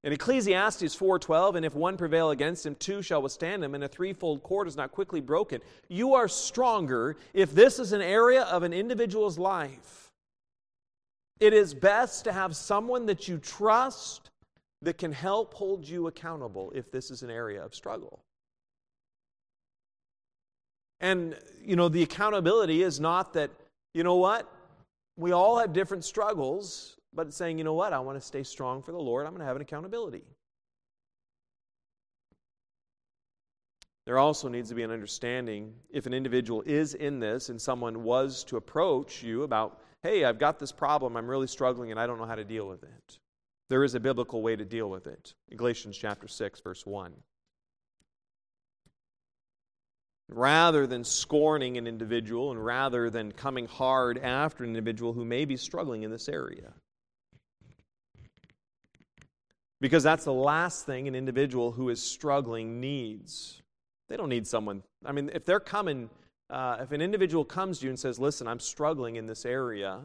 In 0.04 0.14
Ecclesiastes 0.14 0.96
4:12, 0.96 1.56
and 1.56 1.66
if 1.66 1.76
one 1.76 1.96
prevail 1.96 2.32
against 2.32 2.66
him, 2.66 2.76
two 2.76 3.04
shall 3.04 3.22
withstand 3.22 3.64
him, 3.64 3.76
and 3.76 3.84
a 3.84 3.88
threefold 3.88 4.42
cord 4.42 4.68
is 4.68 4.76
not 4.76 4.92
quickly 4.92 5.22
broken. 5.22 5.62
You 5.90 6.16
are 6.16 6.28
stronger 6.28 7.18
if 7.34 7.54
this 7.54 7.78
is 7.78 7.92
an 7.92 8.02
area 8.02 8.44
of 8.44 8.64
an 8.64 8.74
individual's 8.74 9.38
life. 9.38 10.12
It 11.40 11.54
is 11.54 11.74
best 11.74 12.24
to 12.24 12.32
have 12.32 12.56
someone 12.56 13.06
that 13.08 13.28
you 13.28 13.38
trust 13.38 14.32
that 14.82 14.98
can 14.98 15.12
help 15.12 15.54
hold 15.54 15.88
you 15.88 16.08
accountable 16.08 16.72
if 16.74 16.92
this 16.92 17.12
is 17.12 17.22
an 17.22 17.30
area 17.30 17.64
of 17.64 17.76
struggle. 17.76 18.24
And, 21.00 21.38
you 21.64 21.76
know, 21.76 21.90
the 21.90 22.04
accountability 22.04 22.84
is 22.84 23.00
not 23.00 23.34
that, 23.34 23.52
you 23.94 24.04
know 24.04 24.16
what? 24.16 24.52
We 25.18 25.32
all 25.32 25.58
have 25.58 25.74
different 25.74 26.06
struggles, 26.06 26.96
but 27.14 27.34
saying, 27.34 27.58
you 27.58 27.64
know 27.64 27.74
what, 27.74 27.94
I 27.94 28.00
want 28.00 28.20
to 28.20 28.26
stay 28.26 28.44
strong 28.44 28.82
for 28.82 28.92
the 28.92 29.00
Lord, 29.00 29.26
I'm 29.26 29.34
going 29.34 29.42
to 29.42 29.46
have 29.46 29.56
an 29.56 29.62
accountability. 29.62 30.24
There 34.06 34.18
also 34.18 34.50
needs 34.50 34.70
to 34.70 34.76
be 34.76 34.84
an 34.84 34.92
understanding 34.92 35.74
if 35.92 36.06
an 36.06 36.14
individual 36.14 36.64
is 36.66 36.96
in 36.96 37.20
this 37.20 37.50
and 37.50 37.62
someone 37.62 38.04
was 38.04 38.44
to 38.46 38.58
approach 38.58 39.22
you 39.22 39.44
about, 39.44 39.82
hey, 40.02 40.26
I've 40.26 40.40
got 40.40 40.58
this 40.58 40.72
problem, 40.72 41.16
I'm 41.16 41.28
really 41.28 41.48
struggling, 41.48 41.92
and 41.92 42.00
I 42.00 42.08
don't 42.08 42.18
know 42.18 42.26
how 42.26 42.36
to 42.36 42.44
deal 42.44 42.68
with 42.68 42.84
it. 42.84 43.20
There 43.70 43.84
is 43.84 43.94
a 43.94 44.00
biblical 44.00 44.42
way 44.42 44.56
to 44.56 44.66
deal 44.66 44.90
with 44.90 45.08
it. 45.08 45.34
Galatians 45.56 45.98
chapter 45.98 46.28
6, 46.28 46.62
verse 46.62 46.86
1 46.86 47.14
rather 50.32 50.88
than 50.88 51.04
scorning 51.04 51.78
an 51.78 51.86
individual 51.86 52.52
and 52.52 52.66
rather 52.66 53.10
than 53.10 53.32
coming 53.32 53.68
hard 53.68 54.18
after 54.18 54.64
an 54.64 54.70
individual 54.70 55.14
who 55.14 55.26
may 55.26 55.46
be 55.46 55.58
struggling 55.58 56.04
in 56.04 56.12
this 56.12 56.30
area. 56.30 56.74
Because 59.82 60.04
that's 60.04 60.24
the 60.24 60.34
last 60.34 60.86
thing 60.86 61.08
an 61.08 61.16
individual 61.16 61.72
who 61.72 61.90
is 61.90 62.02
struggling 62.02 62.80
needs. 62.80 63.62
They 64.08 64.16
don't 64.16 64.30
need 64.30 64.48
someone. 64.48 64.84
I 65.04 65.12
mean, 65.12 65.30
if 65.34 65.44
they're 65.44 65.60
coming, 65.60 66.10
uh, 66.50 66.78
if 66.80 66.92
an 66.92 67.02
individual 67.02 67.44
comes 67.44 67.80
to 67.80 67.86
you 67.86 67.90
and 67.90 68.00
says, 68.00 68.20
Listen, 68.20 68.48
I'm 68.48 68.60
struggling 68.60 69.18
in 69.18 69.26
this 69.26 69.46
area, 69.46 70.00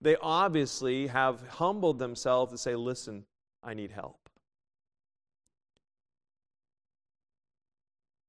they 0.00 0.16
obviously 0.20 1.06
have 1.06 1.40
humbled 1.48 1.98
themselves 1.98 2.52
to 2.52 2.58
say, 2.58 2.74
Listen, 2.74 3.24
I 3.62 3.72
need 3.72 3.92
help. 3.92 4.24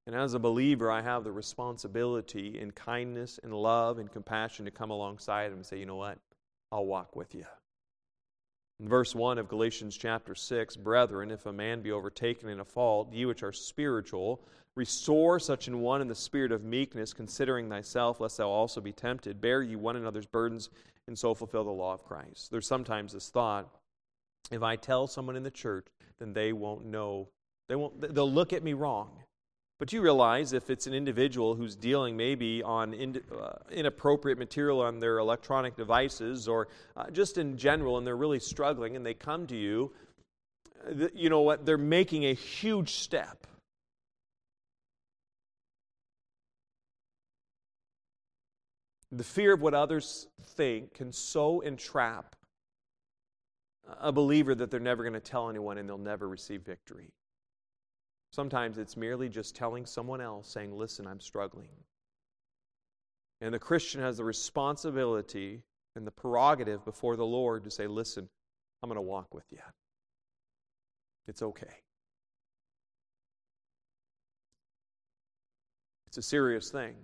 And 0.08 0.15
as 0.15 0.36
a 0.36 0.39
believer, 0.39 0.91
I 0.91 1.02
have 1.02 1.24
the 1.24 1.32
responsibility 1.32 2.60
in 2.60 2.71
kindness 2.71 3.39
and 3.43 3.54
love 3.54 3.98
and 3.98 4.12
compassion 4.12 4.65
to 4.65 4.71
come 4.71 4.91
alongside 4.91 5.50
them 5.50 5.60
and 5.60 5.65
say, 5.65 5.80
you 5.80 5.88
know 5.88 5.95
what? 5.95 6.19
I'll 6.71 6.86
walk 6.86 7.15
with 7.15 7.34
you. 7.34 7.45
In 8.80 8.90
verse 8.90 9.16
1 9.16 9.38
of 9.38 9.48
Galatians 9.48 9.96
chapter 9.96 10.36
6, 10.36 10.76
Brethren, 10.78 11.32
if 11.32 11.46
a 11.46 11.54
man 11.54 11.82
be 11.82 11.92
overtaken 11.92 12.50
in 12.50 12.60
a 12.60 12.66
fault, 12.66 13.14
ye 13.14 13.26
which 13.26 13.42
are 13.42 13.54
spiritual, 13.54 14.42
restore 14.76 15.40
such 15.40 15.70
an 15.70 15.80
one 15.80 16.02
in 16.02 16.10
the 16.10 16.16
spirit 16.16 16.52
of 16.52 16.64
meekness, 16.64 17.14
considering 17.14 17.70
thyself, 17.70 18.20
lest 18.20 18.38
thou 18.38 18.50
also 18.50 18.82
be 18.82 18.92
tempted. 18.92 19.40
Bear 19.40 19.64
ye 19.64 19.78
one 19.78 19.96
another's 19.96 20.26
burdens, 20.26 20.70
and 21.08 21.18
so 21.18 21.34
fulfill 21.34 21.64
the 21.64 21.70
law 21.70 21.94
of 21.94 22.04
Christ. 22.04 22.52
There's 22.52 22.68
sometimes 22.68 23.14
this 23.14 23.30
thought 23.30 23.70
if 24.52 24.62
I 24.62 24.76
tell 24.76 25.08
someone 25.08 25.36
in 25.36 25.44
the 25.44 25.52
church, 25.52 25.88
then 26.20 26.34
they 26.34 26.54
won't 26.54 26.86
know. 26.86 27.30
They 27.68 27.76
won't, 27.76 28.14
they'll 28.14 28.32
look 28.32 28.54
at 28.54 28.64
me 28.64 28.74
wrong. 28.74 29.24
But 29.78 29.92
you 29.92 30.02
realize 30.02 30.54
if 30.54 30.70
it's 30.70 30.88
an 30.88 30.94
individual 30.94 31.56
who's 31.56 31.76
dealing 31.76 32.16
maybe 32.16 32.64
on 32.64 32.94
in, 32.94 33.22
uh, 33.38 33.54
inappropriate 33.72 34.38
material 34.38 34.80
on 34.82 35.02
their 35.02 35.18
electronic 35.18 35.76
devices 35.76 36.48
or 36.48 36.70
uh, 36.96 37.10
just 37.12 37.38
in 37.38 37.58
general, 37.58 37.98
and 37.98 38.08
they're 38.08 38.16
really 38.16 38.40
struggling, 38.40 38.96
and 38.96 39.06
they 39.06 39.14
come 39.14 39.46
to 39.48 39.58
you, 39.58 39.92
th- 40.98 41.12
you 41.14 41.30
know 41.30 41.42
what? 41.42 41.66
They're 41.66 41.78
making 41.78 42.26
a 42.26 42.34
huge 42.34 42.94
step. 42.94 43.48
The 49.12 49.24
fear 49.24 49.54
of 49.54 49.62
what 49.62 49.74
others 49.74 50.28
think 50.42 50.94
can 50.94 51.12
so 51.12 51.60
entrap 51.60 52.36
a 54.00 54.12
believer 54.12 54.56
that 54.56 54.72
they're 54.72 54.80
never 54.80 55.04
going 55.04 55.14
to 55.14 55.20
tell 55.20 55.50
anyone 55.50 55.78
and 55.78 55.88
they'll 55.88 55.98
never 55.98 56.28
receive 56.28 56.62
victory. 56.64 57.12
Sometimes 58.36 58.78
it's 58.78 58.98
merely 58.98 59.30
just 59.30 59.56
telling 59.56 59.86
someone 59.86 60.19
else, 60.19 60.50
saying, 60.50 60.78
Listen, 60.78 61.08
I'm 61.08 61.21
struggling. 61.21 61.69
And 63.39 63.54
the 63.54 63.60
Christian 63.60 64.02
has 64.02 64.17
the 64.17 64.26
responsibility 64.26 65.63
and 65.95 66.06
the 66.06 66.12
prerogative 66.12 66.84
before 66.84 67.15
the 67.15 67.26
Lord 67.26 67.63
to 67.63 67.71
say, 67.71 67.88
Listen, 67.88 68.28
I'm 68.84 68.89
going 68.89 68.98
to 68.98 69.02
walk 69.02 69.34
with 69.34 69.45
you. 69.52 69.60
It's 71.30 71.41
okay. 71.41 71.78
It's 76.08 76.17
a 76.17 76.21
serious 76.21 76.69
thing. 76.69 76.95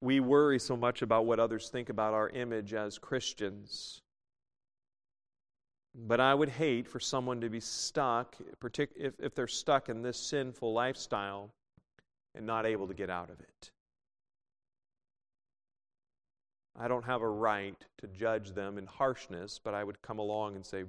We 0.00 0.20
worry 0.20 0.60
so 0.60 0.76
much 0.76 1.02
about 1.02 1.26
what 1.26 1.40
others 1.40 1.70
think 1.70 1.88
about 1.88 2.14
our 2.14 2.28
image 2.28 2.72
as 2.72 2.98
Christians. 2.98 4.02
But 5.98 6.20
I 6.20 6.34
would 6.34 6.50
hate 6.50 6.86
for 6.86 7.00
someone 7.00 7.40
to 7.40 7.48
be 7.48 7.60
stuck, 7.60 8.36
if, 8.96 9.14
if 9.18 9.34
they're 9.34 9.46
stuck 9.46 9.88
in 9.88 10.02
this 10.02 10.18
sinful 10.18 10.74
lifestyle 10.74 11.50
and 12.34 12.46
not 12.46 12.66
able 12.66 12.86
to 12.86 12.92
get 12.92 13.08
out 13.08 13.30
of 13.30 13.40
it. 13.40 13.70
I 16.78 16.86
don't 16.86 17.06
have 17.06 17.22
a 17.22 17.28
right 17.28 17.82
to 17.98 18.06
judge 18.08 18.52
them 18.52 18.76
in 18.76 18.84
harshness, 18.84 19.58
but 19.62 19.72
I 19.72 19.82
would 19.82 20.02
come 20.02 20.18
along 20.18 20.56
and 20.56 20.66
say, 20.66 20.84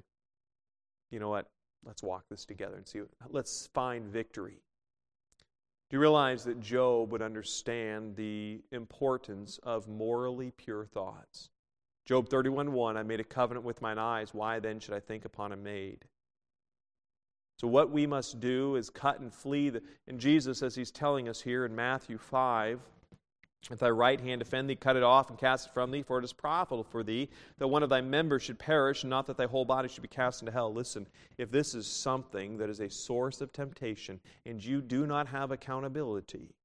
you 1.10 1.20
know 1.20 1.30
what? 1.30 1.48
Let's 1.86 2.04
walk 2.04 2.26
this 2.30 2.44
together 2.44 2.76
and 2.76 2.86
see. 2.86 3.00
Let's 3.30 3.68
find 3.74 4.12
victory. 4.12 4.58
Do 5.90 5.96
you 5.96 6.02
realize 6.02 6.44
that 6.44 6.60
Job 6.60 7.14
would 7.14 7.22
understand 7.22 8.18
the 8.18 8.60
importance 8.74 9.58
of 9.64 9.88
morally 9.88 10.52
pure 10.58 10.86
thoughts? 10.86 11.50
Job 12.08 12.30
31 12.30 12.72
1, 12.72 12.96
I 12.96 13.04
made 13.04 13.20
a 13.20 13.26
covenant 13.26 13.66
with 13.66 13.82
mine 13.82 13.98
eyes. 13.98 14.34
Why 14.34 14.60
then 14.60 14.80
should 14.80 14.94
I 14.94 15.00
think 15.02 15.26
upon 15.26 15.52
a 15.52 15.58
maid? 15.58 16.06
So, 17.60 17.68
what 17.68 17.92
we 17.92 18.08
must 18.08 18.40
do 18.40 18.78
is 18.78 18.90
cut 18.90 19.20
and 19.20 19.34
flee. 19.34 19.70
The, 19.70 19.82
and 20.08 20.18
Jesus, 20.18 20.64
as 20.64 20.74
he's 20.74 20.90
telling 20.90 21.28
us 21.28 21.42
here 21.42 21.66
in 21.66 21.76
Matthew 21.76 22.18
5, 22.18 22.80
if 23.70 23.80
thy 23.80 23.90
right 23.90 24.22
hand 24.22 24.42
offend 24.42 24.70
thee, 24.70 24.76
cut 24.76 24.96
it 24.96 25.04
off 25.04 25.30
and 25.30 25.38
cast 25.38 25.68
it 25.68 25.74
from 25.74 25.92
thee, 25.92 26.02
for 26.02 26.18
it 26.18 26.24
is 26.24 26.32
profitable 26.32 26.86
for 26.86 27.04
thee 27.04 27.30
that 27.58 27.68
one 27.68 27.84
of 27.84 27.90
thy 27.90 28.00
members 28.00 28.42
should 28.42 28.58
perish, 28.58 29.04
and 29.04 29.10
not 29.10 29.28
that 29.28 29.36
thy 29.36 29.46
whole 29.46 29.66
body 29.66 29.90
should 29.90 30.04
be 30.04 30.08
cast 30.08 30.42
into 30.42 30.52
hell. 30.54 30.74
Listen, 30.74 31.08
if 31.38 31.52
this 31.52 31.76
is 31.76 31.88
something 31.88 32.58
that 32.58 32.70
is 32.70 32.80
a 32.80 32.90
source 32.90 33.42
of 33.42 33.52
temptation, 33.52 34.22
and 34.46 34.64
you 34.64 34.82
do 34.82 35.06
not 35.06 35.28
have 35.28 35.52
accountability, 35.52 36.56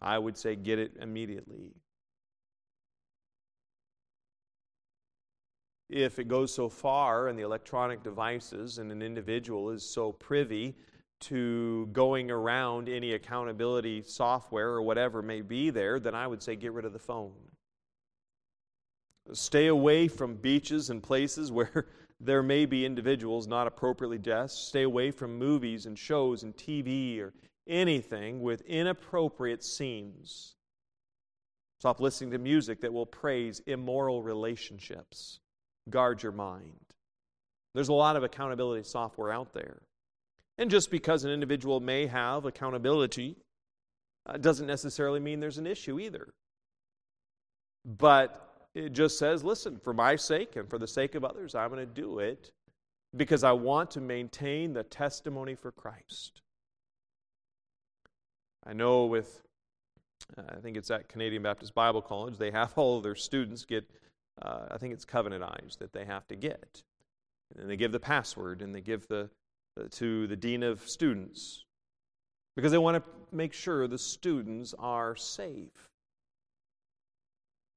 I 0.00 0.18
would 0.18 0.38
say 0.38 0.56
get 0.56 0.78
it 0.78 0.92
immediately. 0.98 1.74
If 5.88 6.18
it 6.18 6.26
goes 6.26 6.52
so 6.52 6.68
far 6.68 7.28
in 7.28 7.36
the 7.36 7.42
electronic 7.42 8.02
devices 8.02 8.78
and 8.78 8.90
an 8.90 9.02
individual 9.02 9.70
is 9.70 9.84
so 9.84 10.12
privy 10.12 10.74
to 11.20 11.86
going 11.92 12.30
around 12.30 12.88
any 12.88 13.12
accountability 13.12 14.02
software 14.02 14.70
or 14.70 14.82
whatever 14.82 15.22
may 15.22 15.40
be 15.40 15.70
there, 15.70 15.98
then 15.98 16.14
I 16.14 16.26
would 16.26 16.42
say 16.42 16.56
get 16.56 16.72
rid 16.72 16.84
of 16.84 16.92
the 16.92 16.98
phone. 16.98 17.32
Stay 19.32 19.68
away 19.68 20.08
from 20.08 20.34
beaches 20.34 20.90
and 20.90 21.02
places 21.02 21.52
where 21.52 21.86
there 22.20 22.42
may 22.42 22.66
be 22.66 22.84
individuals 22.84 23.46
not 23.46 23.66
appropriately 23.66 24.18
dressed. 24.18 24.68
Stay 24.68 24.82
away 24.82 25.10
from 25.10 25.38
movies 25.38 25.86
and 25.86 25.98
shows 25.98 26.42
and 26.42 26.56
TV 26.56 27.20
or 27.20 27.32
anything 27.68 28.40
with 28.40 28.60
inappropriate 28.62 29.62
scenes. 29.62 30.54
Stop 31.78 32.00
listening 32.00 32.30
to 32.30 32.38
music 32.38 32.80
that 32.80 32.92
will 32.92 33.06
praise 33.06 33.60
immoral 33.66 34.22
relationships 34.22 35.40
guard 35.90 36.22
your 36.22 36.32
mind. 36.32 36.72
There's 37.74 37.88
a 37.88 37.94
lot 37.94 38.16
of 38.16 38.22
accountability 38.22 38.84
software 38.84 39.32
out 39.32 39.52
there. 39.52 39.82
And 40.58 40.70
just 40.70 40.90
because 40.90 41.24
an 41.24 41.30
individual 41.30 41.80
may 41.80 42.06
have 42.06 42.44
accountability 42.46 43.36
uh, 44.26 44.38
doesn't 44.38 44.66
necessarily 44.66 45.20
mean 45.20 45.40
there's 45.40 45.58
an 45.58 45.66
issue 45.66 46.00
either. 46.00 46.28
But 47.84 48.68
it 48.74 48.92
just 48.92 49.18
says, 49.18 49.44
listen, 49.44 49.78
for 49.82 49.92
my 49.92 50.16
sake 50.16 50.56
and 50.56 50.68
for 50.68 50.78
the 50.78 50.86
sake 50.86 51.14
of 51.14 51.24
others, 51.24 51.54
I'm 51.54 51.70
going 51.70 51.86
to 51.86 51.86
do 51.86 52.18
it 52.18 52.50
because 53.14 53.44
I 53.44 53.52
want 53.52 53.90
to 53.92 54.00
maintain 54.00 54.72
the 54.72 54.82
testimony 54.82 55.54
for 55.54 55.70
Christ. 55.70 56.42
I 58.66 58.72
know 58.72 59.06
with, 59.06 59.42
uh, 60.36 60.42
I 60.48 60.60
think 60.60 60.76
it's 60.76 60.90
at 60.90 61.08
Canadian 61.08 61.42
Baptist 61.42 61.74
Bible 61.74 62.02
College, 62.02 62.36
they 62.36 62.50
have 62.50 62.72
all 62.76 62.96
of 62.96 63.02
their 63.02 63.14
students 63.14 63.64
get 63.64 63.88
uh, 64.42 64.66
I 64.70 64.78
think 64.78 64.92
it's 64.92 65.04
covenant 65.04 65.42
eyes 65.42 65.76
that 65.78 65.92
they 65.92 66.04
have 66.04 66.26
to 66.28 66.36
get. 66.36 66.82
And 67.56 67.70
they 67.70 67.76
give 67.76 67.92
the 67.92 68.00
password 68.00 68.62
and 68.62 68.74
they 68.74 68.80
give 68.80 69.06
the, 69.08 69.30
uh, 69.78 69.84
to 69.92 70.26
the 70.26 70.36
dean 70.36 70.62
of 70.62 70.88
students 70.88 71.64
because 72.56 72.72
they 72.72 72.78
want 72.78 72.96
to 72.96 73.02
make 73.30 73.52
sure 73.52 73.86
the 73.86 73.98
students 73.98 74.74
are 74.78 75.14
safe 75.14 75.88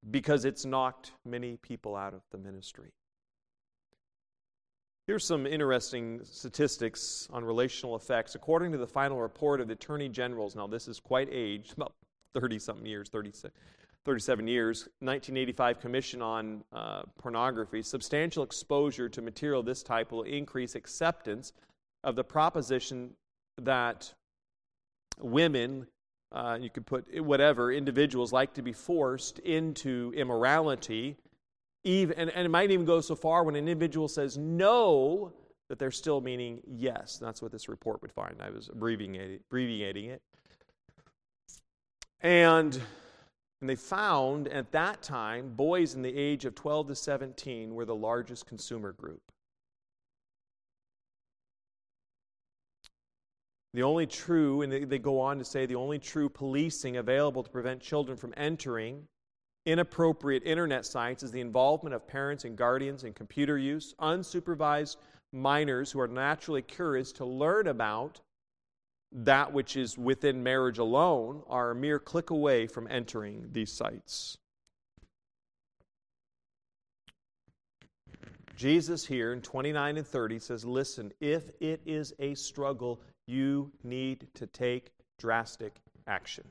because 0.09 0.45
it's 0.45 0.65
knocked 0.65 1.11
many 1.25 1.57
people 1.57 1.95
out 1.95 2.13
of 2.13 2.21
the 2.31 2.37
ministry. 2.37 2.91
Here's 5.07 5.25
some 5.25 5.47
interesting 5.47 6.21
statistics 6.23 7.27
on 7.31 7.43
relational 7.43 7.95
effects. 7.95 8.35
According 8.35 8.71
to 8.73 8.77
the 8.77 8.87
final 8.87 9.19
report 9.19 9.59
of 9.59 9.67
the 9.67 9.73
Attorney 9.73 10.07
General's, 10.07 10.55
now 10.55 10.67
this 10.67 10.87
is 10.87 10.99
quite 10.99 11.29
aged, 11.31 11.73
about 11.73 11.93
30 12.35 12.59
something 12.59 12.85
years, 12.85 13.09
36, 13.09 13.53
37 14.05 14.47
years, 14.47 14.81
1985 14.99 15.79
Commission 15.79 16.21
on 16.21 16.63
uh, 16.71 17.03
Pornography, 17.17 17.81
substantial 17.81 18.43
exposure 18.43 19.09
to 19.09 19.21
material 19.21 19.59
of 19.59 19.65
this 19.65 19.83
type 19.83 20.11
will 20.11 20.23
increase 20.23 20.75
acceptance 20.75 21.53
of 22.03 22.15
the 22.15 22.23
proposition 22.23 23.11
that 23.57 24.13
women, 25.19 25.87
uh, 26.31 26.57
you 26.59 26.69
could 26.69 26.85
put 26.85 27.21
whatever, 27.21 27.71
individuals 27.71 28.31
like 28.31 28.53
to 28.53 28.61
be 28.61 28.73
forced 28.73 29.39
into 29.39 30.13
immorality. 30.15 31.17
Even, 31.83 32.17
and, 32.17 32.29
and 32.29 32.45
it 32.45 32.49
might 32.49 32.71
even 32.71 32.85
go 32.85 33.01
so 33.01 33.15
far 33.15 33.43
when 33.43 33.55
an 33.55 33.67
individual 33.67 34.07
says 34.07 34.37
no, 34.37 35.33
that 35.69 35.77
they're 35.77 35.91
still 35.91 36.19
meaning 36.19 36.61
yes. 36.67 37.17
That's 37.17 37.41
what 37.41 37.51
this 37.51 37.69
report 37.69 38.01
would 38.01 38.11
find. 38.11 38.37
I 38.41 38.49
was 38.49 38.69
abbreviating, 38.69 39.39
abbreviating 39.47 40.05
it. 40.05 40.21
And 42.21 42.79
and 43.61 43.69
they 43.69 43.75
found 43.75 44.47
at 44.47 44.71
that 44.71 45.01
time 45.01 45.53
boys 45.55 45.93
in 45.93 46.01
the 46.01 46.15
age 46.15 46.45
of 46.45 46.55
12 46.55 46.87
to 46.87 46.95
17 46.95 47.73
were 47.73 47.85
the 47.85 47.95
largest 47.95 48.45
consumer 48.45 48.93
group. 48.93 49.21
The 53.73 53.83
only 53.83 54.07
true, 54.07 54.63
and 54.63 54.71
they 54.71 54.97
go 54.97 55.19
on 55.19 55.37
to 55.37 55.45
say, 55.45 55.65
the 55.65 55.75
only 55.75 55.99
true 55.99 56.27
policing 56.27 56.97
available 56.97 57.43
to 57.43 57.49
prevent 57.51 57.81
children 57.81 58.17
from 58.17 58.33
entering 58.35 59.07
inappropriate 59.65 60.43
internet 60.43 60.85
sites 60.85 61.21
is 61.21 61.31
the 61.31 61.41
involvement 61.41 61.93
of 61.93 62.07
parents 62.07 62.45
and 62.45 62.57
guardians 62.57 63.03
in 63.03 63.13
computer 63.13 63.57
use, 63.57 63.93
unsupervised 63.99 64.97
minors 65.31 65.91
who 65.91 65.99
are 65.99 66.07
naturally 66.07 66.63
curious 66.63 67.11
to 67.11 67.25
learn 67.25 67.67
about 67.67 68.19
that 69.11 69.53
which 69.53 69.75
is 69.75 69.97
within 69.97 70.43
marriage 70.43 70.77
alone 70.77 71.41
are 71.47 71.71
a 71.71 71.75
mere 71.75 71.99
click 71.99 72.29
away 72.29 72.67
from 72.67 72.87
entering 72.89 73.49
these 73.51 73.71
sites. 73.71 74.37
Jesus 78.55 79.05
here 79.05 79.31
in 79.31 79.41
29 79.41 79.97
and 79.97 80.05
30 80.05 80.39
says, 80.39 80.65
Listen, 80.65 81.13
if 81.21 81.49
it 81.61 81.81
is 81.85 82.13
a 82.19 82.35
struggle, 82.35 82.99
you 83.25 83.71
need 83.83 84.27
to 84.33 84.47
take 84.47 84.91
drastic 85.17 85.77
action. 86.07 86.43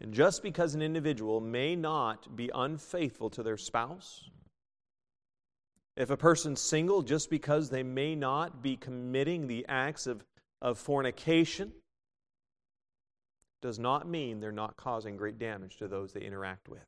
And 0.00 0.12
just 0.12 0.42
because 0.42 0.74
an 0.74 0.82
individual 0.82 1.40
may 1.40 1.76
not 1.76 2.36
be 2.36 2.50
unfaithful 2.54 3.28
to 3.30 3.42
their 3.42 3.56
spouse, 3.56 4.30
if 5.96 6.10
a 6.10 6.16
person's 6.16 6.60
single, 6.60 7.02
just 7.02 7.30
because 7.30 7.70
they 7.70 7.82
may 7.82 8.14
not 8.14 8.62
be 8.62 8.76
committing 8.76 9.46
the 9.46 9.64
acts 9.68 10.06
of, 10.06 10.24
of 10.60 10.78
fornication, 10.78 11.72
does 13.62 13.78
not 13.78 14.06
mean 14.06 14.38
they're 14.38 14.52
not 14.52 14.76
causing 14.76 15.16
great 15.16 15.38
damage 15.38 15.78
to 15.78 15.88
those 15.88 16.12
they 16.12 16.20
interact 16.20 16.68
with. 16.68 16.80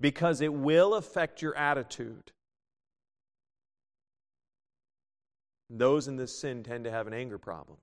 Because 0.00 0.40
it 0.40 0.52
will 0.52 0.94
affect 0.94 1.42
your 1.42 1.56
attitude. 1.56 2.32
Those 5.68 6.08
in 6.08 6.16
this 6.16 6.36
sin 6.36 6.62
tend 6.62 6.84
to 6.84 6.90
have 6.90 7.06
an 7.06 7.12
anger 7.12 7.38
problem, 7.38 7.78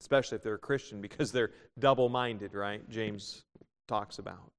especially 0.00 0.36
if 0.36 0.42
they're 0.42 0.54
a 0.54 0.58
Christian, 0.58 1.00
because 1.00 1.32
they're 1.32 1.52
double 1.78 2.08
minded, 2.08 2.54
right? 2.54 2.88
James 2.90 3.44
talks 3.86 4.18
about. 4.18 4.52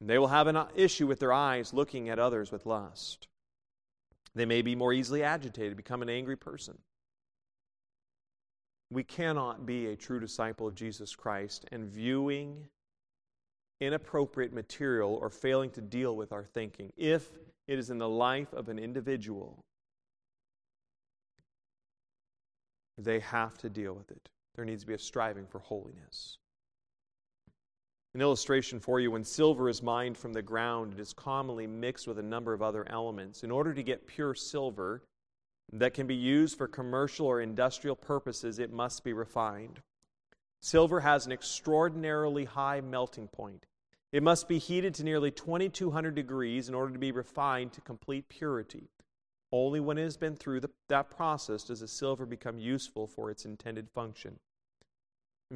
They 0.00 0.18
will 0.18 0.28
have 0.28 0.46
an 0.46 0.56
uh, 0.56 0.68
issue 0.74 1.06
with 1.06 1.20
their 1.20 1.32
eyes 1.32 1.72
looking 1.72 2.08
at 2.08 2.18
others 2.18 2.52
with 2.52 2.66
lust. 2.66 3.28
They 4.34 4.44
may 4.44 4.60
be 4.60 4.74
more 4.74 4.92
easily 4.92 5.22
agitated, 5.22 5.76
become 5.76 6.02
an 6.02 6.10
angry 6.10 6.36
person. 6.36 6.76
We 8.90 9.02
cannot 9.02 9.66
be 9.66 9.86
a 9.86 9.96
true 9.96 10.20
disciple 10.20 10.68
of 10.68 10.74
Jesus 10.74 11.16
Christ 11.16 11.64
and 11.72 11.86
viewing 11.86 12.68
inappropriate 13.80 14.52
material 14.52 15.14
or 15.14 15.30
failing 15.30 15.70
to 15.70 15.80
deal 15.80 16.16
with 16.16 16.32
our 16.32 16.44
thinking 16.44 16.92
if 16.96 17.28
it 17.66 17.78
is 17.78 17.90
in 17.90 17.98
the 17.98 18.08
life 18.08 18.52
of 18.52 18.68
an 18.68 18.78
individual. 18.78 19.64
They 22.98 23.20
have 23.20 23.58
to 23.58 23.68
deal 23.68 23.94
with 23.94 24.10
it. 24.10 24.28
There 24.54 24.64
needs 24.64 24.82
to 24.82 24.86
be 24.86 24.94
a 24.94 24.98
striving 24.98 25.46
for 25.46 25.58
holiness. 25.58 26.38
An 28.16 28.22
illustration 28.22 28.80
for 28.80 28.98
you 28.98 29.10
when 29.10 29.24
silver 29.24 29.68
is 29.68 29.82
mined 29.82 30.16
from 30.16 30.32
the 30.32 30.40
ground, 30.40 30.94
it 30.94 31.00
is 31.00 31.12
commonly 31.12 31.66
mixed 31.66 32.08
with 32.08 32.18
a 32.18 32.22
number 32.22 32.54
of 32.54 32.62
other 32.62 32.88
elements. 32.88 33.44
In 33.44 33.50
order 33.50 33.74
to 33.74 33.82
get 33.82 34.06
pure 34.06 34.34
silver 34.34 35.02
that 35.74 35.92
can 35.92 36.06
be 36.06 36.14
used 36.14 36.56
for 36.56 36.66
commercial 36.66 37.26
or 37.26 37.42
industrial 37.42 37.94
purposes, 37.94 38.58
it 38.58 38.72
must 38.72 39.04
be 39.04 39.12
refined. 39.12 39.80
Silver 40.62 41.00
has 41.00 41.26
an 41.26 41.32
extraordinarily 41.32 42.46
high 42.46 42.80
melting 42.80 43.28
point. 43.28 43.66
It 44.12 44.22
must 44.22 44.48
be 44.48 44.56
heated 44.56 44.94
to 44.94 45.04
nearly 45.04 45.30
2200 45.30 46.14
degrees 46.14 46.70
in 46.70 46.74
order 46.74 46.94
to 46.94 46.98
be 46.98 47.12
refined 47.12 47.74
to 47.74 47.82
complete 47.82 48.30
purity. 48.30 48.88
Only 49.52 49.80
when 49.80 49.98
it 49.98 50.04
has 50.04 50.16
been 50.16 50.36
through 50.36 50.60
the, 50.60 50.70
that 50.88 51.10
process 51.10 51.64
does 51.64 51.80
the 51.80 51.88
silver 51.88 52.24
become 52.24 52.58
useful 52.58 53.06
for 53.06 53.30
its 53.30 53.44
intended 53.44 53.90
function. 53.90 54.38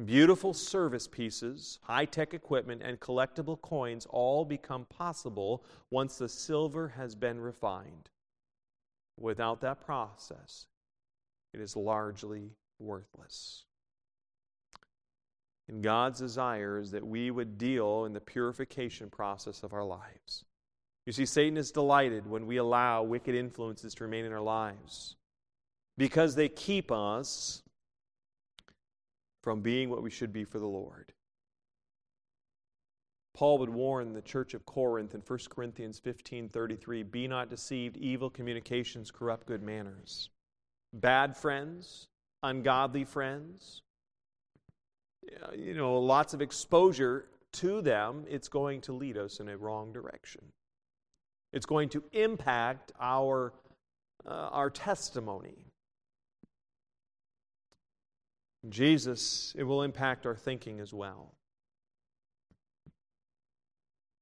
Beautiful 0.05 0.53
service 0.53 1.05
pieces, 1.05 1.79
high 1.83 2.05
tech 2.05 2.33
equipment, 2.33 2.81
and 2.81 2.99
collectible 3.01 3.61
coins 3.61 4.07
all 4.09 4.45
become 4.45 4.85
possible 4.85 5.65
once 5.89 6.17
the 6.17 6.29
silver 6.29 6.87
has 6.89 7.13
been 7.13 7.41
refined. 7.41 8.09
Without 9.19 9.59
that 9.61 9.81
process, 9.81 10.67
it 11.53 11.59
is 11.59 11.75
largely 11.75 12.51
worthless. 12.79 13.65
And 15.67 15.83
God's 15.83 16.19
desire 16.19 16.79
is 16.79 16.91
that 16.91 17.05
we 17.05 17.29
would 17.29 17.57
deal 17.57 18.05
in 18.05 18.13
the 18.13 18.21
purification 18.21 19.09
process 19.09 19.61
of 19.61 19.73
our 19.73 19.83
lives. 19.83 20.45
You 21.05 21.11
see, 21.11 21.25
Satan 21.25 21.57
is 21.57 21.71
delighted 21.71 22.25
when 22.25 22.45
we 22.45 22.57
allow 22.57 23.03
wicked 23.03 23.35
influences 23.35 23.93
to 23.95 24.05
remain 24.05 24.23
in 24.23 24.31
our 24.31 24.41
lives 24.41 25.17
because 25.97 26.35
they 26.35 26.47
keep 26.47 26.91
us 26.91 27.63
from 29.43 29.61
being 29.61 29.89
what 29.89 30.03
we 30.03 30.09
should 30.09 30.31
be 30.31 30.43
for 30.43 30.59
the 30.59 30.67
Lord. 30.67 31.13
Paul 33.33 33.59
would 33.59 33.69
warn 33.69 34.13
the 34.13 34.21
church 34.21 34.53
of 34.53 34.65
Corinth 34.65 35.15
in 35.15 35.21
1 35.21 35.49
Corinthians 35.49 35.99
15:33, 35.99 37.03
"Be 37.03 37.27
not 37.27 37.49
deceived, 37.49 37.97
evil 37.97 38.29
communications 38.29 39.09
corrupt 39.09 39.47
good 39.47 39.63
manners." 39.63 40.29
Bad 40.93 41.37
friends, 41.37 42.07
ungodly 42.43 43.05
friends, 43.05 43.81
you 45.55 45.73
know, 45.73 45.99
lots 45.99 46.33
of 46.33 46.41
exposure 46.41 47.29
to 47.53 47.81
them, 47.81 48.25
it's 48.27 48.47
going 48.47 48.81
to 48.81 48.93
lead 48.93 49.17
us 49.17 49.39
in 49.39 49.49
a 49.49 49.57
wrong 49.57 49.91
direction. 49.91 50.41
It's 51.53 51.65
going 51.65 51.89
to 51.89 52.03
impact 52.13 52.91
our, 52.99 53.53
uh, 54.25 54.49
our 54.51 54.69
testimony. 54.69 55.70
Jesus, 58.69 59.53
it 59.57 59.63
will 59.63 59.81
impact 59.81 60.25
our 60.25 60.35
thinking 60.35 60.79
as 60.79 60.93
well. 60.93 61.33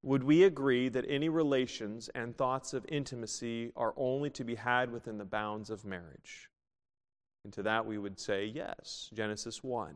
Would 0.01 0.23
we 0.23 0.43
agree 0.43 0.87
that 0.89 1.05
any 1.09 1.27
relations 1.27 2.09
and 2.15 2.37
thoughts 2.37 2.73
of 2.73 2.85
intimacy 2.87 3.73
are 3.75 3.93
only 3.97 4.29
to 4.31 4.45
be 4.45 4.55
had 4.55 4.91
within 4.91 5.17
the 5.17 5.25
bounds 5.25 5.69
of 5.69 5.83
marriage? 5.83 6.49
And 7.43 7.51
to 7.53 7.63
that 7.63 7.85
we 7.85 7.97
would 7.97 8.19
say 8.19 8.45
yes, 8.45 9.09
Genesis 9.13 9.61
1. 9.61 9.95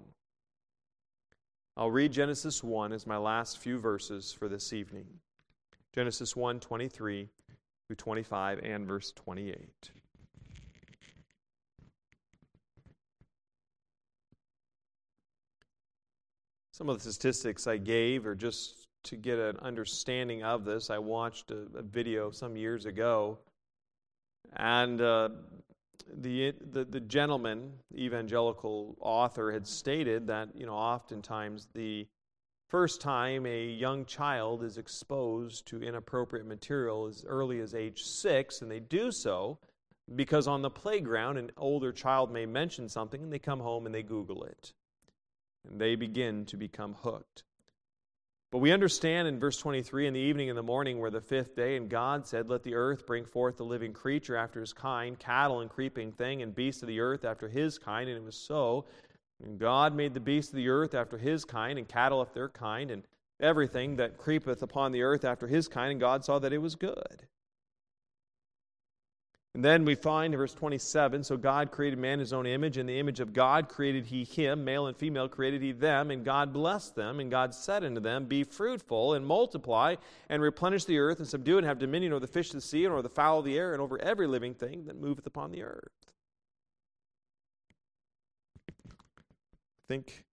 I'll 1.78 1.92
read 1.92 2.12
Genesis 2.12 2.64
1 2.64 2.92
as 2.92 3.08
my 3.08 3.18
last 3.18 3.58
few 3.58 3.80
verses 3.80 4.34
for 4.34 4.50
this 4.50 4.74
evening. 4.74 5.08
Genesis 5.94 6.36
1 6.36 6.60
23 6.60 7.30
through 7.88 7.96
25 7.96 8.60
and 8.60 8.86
verse 8.86 9.12
28. 9.16 9.92
Some 16.74 16.90
of 16.90 17.04
the 17.04 17.14
statistics 17.14 17.68
I 17.68 17.78
gave 17.78 18.26
are 18.26 18.34
just 18.34 18.88
to 19.04 19.16
get 19.16 19.38
an 19.38 19.58
understanding 19.62 20.44
of 20.44 20.66
this. 20.66 20.90
I 20.90 20.98
watched 20.98 21.52
a, 21.52 21.68
a 21.78 21.84
video 21.84 22.32
some 22.32 22.58
years 22.58 22.88
ago, 22.88 23.38
and 24.56 25.00
uh, 25.00 25.30
the, 26.12 26.56
the, 26.72 26.84
the 26.84 27.00
gentleman, 27.00 27.74
evangelical 27.96 28.98
author, 29.00 29.52
had 29.52 29.68
stated 29.68 30.26
that, 30.28 30.50
you 30.56 30.66
know, 30.66 30.74
oftentimes 30.74 31.68
the 31.76 32.08
first 32.70 33.02
time 33.02 33.46
a 33.46 33.68
young 33.68 34.04
child 34.04 34.64
is 34.64 34.80
exposed 34.80 35.68
to 35.68 35.84
inappropriate 35.84 36.48
material 36.48 37.06
as 37.06 37.24
early 37.28 37.60
as 37.60 37.76
age 37.76 38.02
six, 38.02 38.64
and 38.64 38.72
they 38.72 38.80
do 38.80 39.12
so 39.12 39.60
because 40.16 40.48
on 40.48 40.64
the 40.64 40.72
playground 40.72 41.38
an 41.38 41.52
older 41.56 41.92
child 41.92 42.32
may 42.32 42.48
mention 42.48 42.90
something 42.90 43.22
and 43.22 43.32
they 43.32 43.38
come 43.38 43.60
home 43.60 43.86
and 43.86 43.94
they 43.94 44.02
Google 44.02 44.44
it. 44.44 44.74
And 45.68 45.80
they 45.80 45.96
begin 45.96 46.46
to 46.46 46.58
become 46.58 46.96
hooked. 47.02 47.44
But 48.54 48.60
we 48.60 48.72
understand 48.72 49.28
in 49.28 49.40
verse 49.40 49.58
23 49.58 50.06
in 50.06 50.14
the 50.14 50.20
evening 50.20 50.50
and 50.50 50.56
the 50.56 50.62
morning 50.62 51.00
were 51.00 51.10
the 51.10 51.22
fifth 51.22 51.56
day, 51.56 51.76
and 51.76 51.90
God 51.90 52.28
said, 52.28 52.50
Let 52.50 52.62
the 52.62 52.76
earth 52.76 53.08
bring 53.08 53.26
forth 53.26 53.58
the 53.58 53.66
living 53.66 53.94
creature 53.94 54.36
after 54.36 54.60
his 54.60 54.74
kind, 54.74 55.18
cattle 55.18 55.62
and 55.62 55.72
creeping 55.72 56.12
thing, 56.12 56.44
and 56.44 56.54
beasts 56.54 56.84
of 56.84 56.88
the 56.88 57.00
earth 57.00 57.26
after 57.26 57.48
his 57.48 57.80
kind. 57.80 58.08
And 58.08 58.16
it 58.16 58.24
was 58.24 58.38
so. 58.38 58.86
And 59.44 59.58
God 59.58 59.96
made 59.96 60.14
the 60.14 60.20
beasts 60.20 60.52
of 60.52 60.58
the 60.58 60.70
earth 60.70 60.94
after 60.94 61.18
his 61.18 61.46
kind, 61.46 61.80
and 61.80 61.88
cattle 61.88 62.22
after 62.22 62.36
their 62.36 62.50
kind, 62.50 62.92
and 62.92 63.02
everything 63.40 63.96
that 63.96 64.18
creepeth 64.18 64.62
upon 64.62 64.92
the 64.92 65.02
earth 65.02 65.26
after 65.26 65.48
his 65.48 65.68
kind. 65.68 65.90
And 65.90 66.00
God 66.00 66.24
saw 66.24 66.38
that 66.38 66.54
it 66.54 66.60
was 66.60 66.76
good. 66.76 67.26
And 69.56 69.64
then 69.64 69.86
we 69.86 69.94
find 69.94 70.34
in 70.34 70.40
verse 70.40 70.54
27 70.54 71.24
so 71.24 71.38
God 71.38 71.70
created 71.72 72.00
man 72.00 72.14
in 72.14 72.20
his 72.22 72.34
own 72.34 72.48
image. 72.48 72.80
In 72.80 72.88
the 72.88 73.00
image 73.00 73.20
of 73.20 73.34
God 73.34 73.70
created 73.70 74.08
he 74.08 74.24
him, 74.24 74.66
male 74.66 74.88
and 74.88 74.98
female 74.98 75.30
created 75.30 75.62
he 75.62 75.72
them, 75.72 76.10
and 76.10 76.26
God 76.26 76.52
blessed 76.52 76.96
them. 76.96 77.20
And 77.20 77.30
God 77.30 77.54
said 77.54 77.84
unto 77.84 78.02
them, 78.02 78.26
Be 78.26 78.44
fruitful 78.44 79.14
and 79.14 79.26
multiply, 79.26 79.96
and 80.28 80.42
replenish 80.42 80.86
the 80.86 80.98
earth, 80.98 81.20
and 81.20 81.28
subdue 81.28 81.60
and 81.60 81.68
have 81.68 81.78
dominion 81.78 82.14
over 82.14 82.20
the 82.20 82.28
fish 82.28 82.48
of 82.48 82.56
the 82.56 82.62
sea, 82.62 82.86
and 82.86 82.94
over 82.94 83.04
the 83.04 83.10
fowl 83.10 83.40
of 83.40 83.46
the 83.46 83.58
air, 83.58 83.74
and 83.74 83.82
over 83.82 84.02
every 84.02 84.26
living 84.26 84.56
thing 84.56 84.86
that 84.86 85.00
moveth 85.00 85.28
upon 85.28 85.52
the 85.52 85.62
earth. 85.62 85.92
Think. 89.88 90.24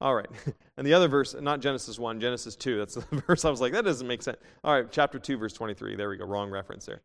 All 0.00 0.14
right. 0.14 0.30
And 0.78 0.86
the 0.86 0.94
other 0.94 1.06
verse, 1.06 1.34
not 1.38 1.60
Genesis 1.60 1.98
1, 1.98 2.18
Genesis 2.18 2.56
2. 2.56 2.78
That's 2.78 2.94
the 2.94 3.02
verse 3.26 3.44
I 3.44 3.50
was 3.50 3.60
like, 3.60 3.72
that 3.72 3.84
doesn't 3.84 4.06
make 4.06 4.22
sense. 4.22 4.38
All 4.64 4.72
right, 4.72 4.90
chapter 4.90 5.18
2, 5.18 5.36
verse 5.36 5.52
23. 5.52 5.96
There 5.96 6.08
we 6.08 6.16
go. 6.16 6.24
Wrong 6.24 6.50
reference 6.50 6.86
there. 6.86 7.02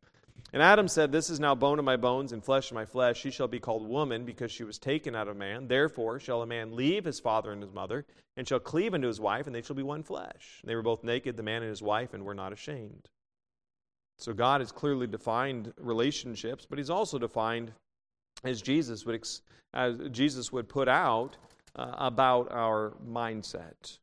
And 0.53 0.61
Adam 0.61 0.87
said, 0.87 1.11
This 1.11 1.29
is 1.29 1.39
now 1.39 1.55
bone 1.55 1.79
of 1.79 1.85
my 1.85 1.97
bones 1.97 2.31
and 2.31 2.43
flesh 2.43 2.71
of 2.71 2.75
my 2.75 2.85
flesh. 2.85 3.19
She 3.19 3.31
shall 3.31 3.47
be 3.47 3.59
called 3.59 3.87
woman 3.87 4.23
because 4.23 4.51
she 4.51 4.63
was 4.63 4.77
taken 4.77 5.15
out 5.15 5.27
of 5.27 5.35
man. 5.35 5.67
Therefore 5.67 6.19
shall 6.19 6.41
a 6.41 6.47
man 6.47 6.75
leave 6.75 7.03
his 7.03 7.19
father 7.19 7.51
and 7.51 7.61
his 7.61 7.73
mother, 7.73 8.05
and 8.37 8.47
shall 8.47 8.59
cleave 8.59 8.93
unto 8.93 9.07
his 9.07 9.19
wife, 9.19 9.45
and 9.45 9.55
they 9.55 9.61
shall 9.61 9.75
be 9.75 9.83
one 9.83 10.03
flesh. 10.03 10.59
And 10.61 10.69
they 10.69 10.75
were 10.75 10.81
both 10.81 11.03
naked, 11.03 11.35
the 11.35 11.43
man 11.43 11.63
and 11.63 11.69
his 11.69 11.81
wife, 11.81 12.13
and 12.13 12.23
were 12.23 12.33
not 12.33 12.53
ashamed. 12.53 13.09
So 14.17 14.33
God 14.33 14.61
has 14.61 14.71
clearly 14.71 15.07
defined 15.07 15.73
relationships, 15.77 16.65
but 16.67 16.79
He's 16.79 16.89
also 16.89 17.19
defined, 17.19 17.71
as 18.43 18.61
Jesus 18.61 19.05
would, 19.05 19.23
as 19.73 19.95
Jesus 20.11 20.51
would 20.51 20.67
put 20.67 20.87
out, 20.87 21.37
uh, 21.75 21.93
about 21.97 22.51
our 22.51 22.93
mindset. 23.07 23.99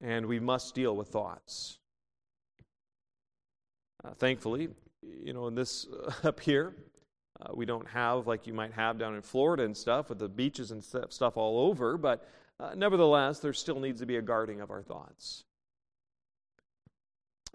And 0.00 0.26
we 0.26 0.40
must 0.40 0.74
deal 0.74 0.96
with 0.96 1.08
thoughts. 1.08 1.78
Uh, 4.04 4.14
thankfully, 4.14 4.68
you 5.02 5.32
know, 5.32 5.46
in 5.46 5.54
this 5.54 5.86
uh, 5.86 6.12
up 6.28 6.40
here, 6.40 6.74
uh, 7.40 7.50
we 7.54 7.66
don't 7.66 7.88
have 7.88 8.26
like 8.26 8.46
you 8.46 8.52
might 8.52 8.72
have 8.72 8.98
down 8.98 9.14
in 9.14 9.22
Florida 9.22 9.64
and 9.64 9.76
stuff 9.76 10.08
with 10.08 10.18
the 10.18 10.28
beaches 10.28 10.70
and 10.70 10.82
stuff 10.82 11.36
all 11.36 11.68
over, 11.68 11.96
but 11.96 12.28
uh, 12.60 12.72
nevertheless, 12.76 13.40
there 13.40 13.52
still 13.52 13.80
needs 13.80 14.00
to 14.00 14.06
be 14.06 14.16
a 14.16 14.22
guarding 14.22 14.60
of 14.60 14.70
our 14.70 14.82
thoughts. 14.82 15.44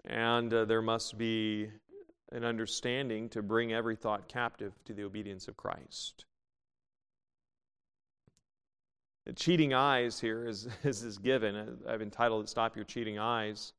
And 0.04 0.52
uh, 0.52 0.64
there 0.64 0.82
must 0.82 1.16
be 1.18 1.70
an 2.32 2.44
understanding 2.44 3.28
to 3.30 3.42
bring 3.42 3.72
every 3.72 3.96
thought 3.96 4.28
captive 4.28 4.72
to 4.84 4.92
the 4.92 5.04
obedience 5.04 5.48
of 5.48 5.56
Christ. 5.56 6.26
The 9.24 9.32
cheating 9.32 9.74
eyes 9.74 10.18
here 10.18 10.46
is, 10.46 10.68
is, 10.84 11.02
is 11.02 11.18
given. 11.18 11.78
I've 11.88 12.02
entitled 12.02 12.44
it 12.44 12.48
Stop 12.48 12.76
Your 12.76 12.84
Cheating 12.84 13.18
Eyes, 13.18 13.72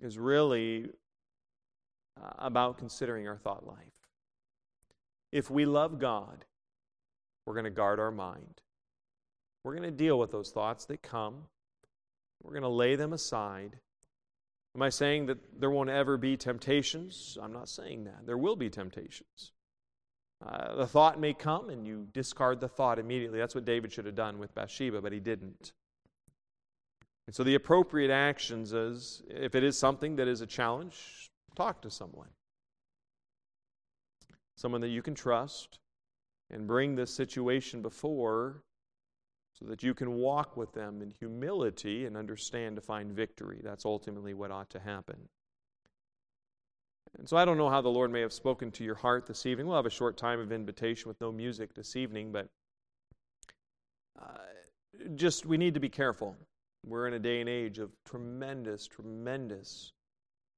is 0.00 0.18
really 0.18 0.90
uh, 2.22 2.30
about 2.38 2.78
considering 2.78 3.28
our 3.28 3.36
thought 3.36 3.66
life. 3.66 3.76
If 5.32 5.50
we 5.50 5.66
love 5.66 5.98
God, 5.98 6.44
we're 7.44 7.54
going 7.54 7.64
to 7.64 7.70
guard 7.70 8.00
our 8.00 8.10
mind. 8.10 8.60
We're 9.64 9.74
going 9.74 9.90
to 9.90 9.90
deal 9.90 10.18
with 10.18 10.30
those 10.30 10.50
thoughts 10.50 10.84
that 10.86 11.02
come. 11.02 11.44
We're 12.42 12.52
going 12.52 12.62
to 12.62 12.68
lay 12.68 12.96
them 12.96 13.12
aside. 13.12 13.78
Am 14.74 14.82
I 14.82 14.90
saying 14.90 15.26
that 15.26 15.38
there 15.60 15.70
won't 15.70 15.90
ever 15.90 16.16
be 16.16 16.36
temptations? 16.36 17.36
I'm 17.42 17.52
not 17.52 17.68
saying 17.68 18.04
that. 18.04 18.26
There 18.26 18.38
will 18.38 18.56
be 18.56 18.70
temptations. 18.70 19.52
Uh, 20.44 20.76
the 20.76 20.86
thought 20.86 21.18
may 21.18 21.34
come 21.34 21.68
and 21.68 21.86
you 21.86 22.06
discard 22.12 22.60
the 22.60 22.68
thought 22.68 22.98
immediately. 22.98 23.38
That's 23.38 23.54
what 23.54 23.64
David 23.64 23.92
should 23.92 24.06
have 24.06 24.14
done 24.14 24.38
with 24.38 24.54
Bathsheba, 24.54 25.02
but 25.02 25.12
he 25.12 25.18
didn't. 25.18 25.72
And 27.26 27.34
so 27.34 27.42
the 27.42 27.56
appropriate 27.56 28.10
actions 28.10 28.72
is 28.72 29.22
if 29.28 29.54
it 29.54 29.64
is 29.64 29.76
something 29.76 30.16
that 30.16 30.28
is 30.28 30.40
a 30.40 30.46
challenge, 30.46 31.30
Talk 31.58 31.82
to 31.82 31.90
someone. 31.90 32.28
Someone 34.56 34.80
that 34.80 34.90
you 34.90 35.02
can 35.02 35.16
trust 35.16 35.80
and 36.50 36.68
bring 36.68 36.94
this 36.94 37.12
situation 37.12 37.82
before 37.82 38.62
so 39.58 39.64
that 39.64 39.82
you 39.82 39.92
can 39.92 40.14
walk 40.14 40.56
with 40.56 40.72
them 40.72 41.02
in 41.02 41.12
humility 41.18 42.06
and 42.06 42.16
understand 42.16 42.76
to 42.76 42.80
find 42.80 43.10
victory. 43.10 43.58
That's 43.60 43.84
ultimately 43.84 44.34
what 44.34 44.52
ought 44.52 44.70
to 44.70 44.78
happen. 44.78 45.16
And 47.18 47.28
so 47.28 47.36
I 47.36 47.44
don't 47.44 47.58
know 47.58 47.70
how 47.70 47.80
the 47.80 47.88
Lord 47.88 48.12
may 48.12 48.20
have 48.20 48.32
spoken 48.32 48.70
to 48.72 48.84
your 48.84 48.94
heart 48.94 49.26
this 49.26 49.44
evening. 49.44 49.66
We'll 49.66 49.74
have 49.74 49.84
a 49.84 49.90
short 49.90 50.16
time 50.16 50.38
of 50.38 50.52
invitation 50.52 51.08
with 51.08 51.20
no 51.20 51.32
music 51.32 51.74
this 51.74 51.96
evening, 51.96 52.30
but 52.30 52.46
uh, 54.16 54.38
just 55.16 55.44
we 55.44 55.58
need 55.58 55.74
to 55.74 55.80
be 55.80 55.88
careful. 55.88 56.36
We're 56.86 57.08
in 57.08 57.14
a 57.14 57.18
day 57.18 57.40
and 57.40 57.48
age 57.48 57.80
of 57.80 57.90
tremendous, 58.04 58.86
tremendous 58.86 59.92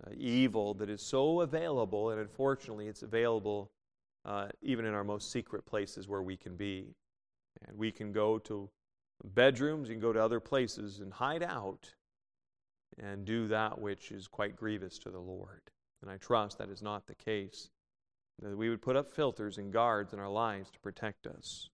uh, 0.07 0.11
evil 0.17 0.75
that 0.75 0.89
is 0.89 1.03
so 1.03 1.41
available, 1.41 2.11
and 2.11 2.21
unfortunately, 2.21 2.87
it's 2.87 3.03
available 3.03 3.71
uh, 4.25 4.49
even 4.63 4.85
in 4.85 4.95
our 4.95 5.05
most 5.05 5.31
secret 5.31 5.65
places 5.65 6.09
where 6.09 6.23
we 6.23 6.37
can 6.37 6.57
be. 6.57 6.95
And 7.67 7.77
we 7.77 7.91
can 7.91 8.13
go 8.13 8.39
to 8.39 8.71
bedrooms, 9.35 9.89
can 9.89 10.01
go 10.01 10.13
to 10.13 10.23
other 10.23 10.41
places 10.41 11.01
and 11.01 11.13
hide 11.13 11.43
out 11.43 11.95
and 12.99 13.25
do 13.25 13.49
that 13.49 13.81
which 13.81 14.13
is 14.13 14.29
quite 14.29 14.57
grievous 14.57 14.99
to 14.99 15.11
the 15.11 15.19
Lord. 15.19 15.63
And 16.03 16.11
I 16.11 16.17
trust 16.17 16.59
that 16.59 16.71
is 16.71 16.83
not 16.83 17.07
the 17.07 17.15
case. 17.15 17.71
That 18.41 18.57
we 18.57 18.71
would 18.71 18.81
put 18.81 18.97
up 18.97 19.13
filters 19.13 19.59
and 19.59 19.73
guards 19.73 20.15
in 20.15 20.19
our 20.19 20.29
lives 20.29 20.71
to 20.71 20.81
protect 20.81 21.27
us. 21.27 21.69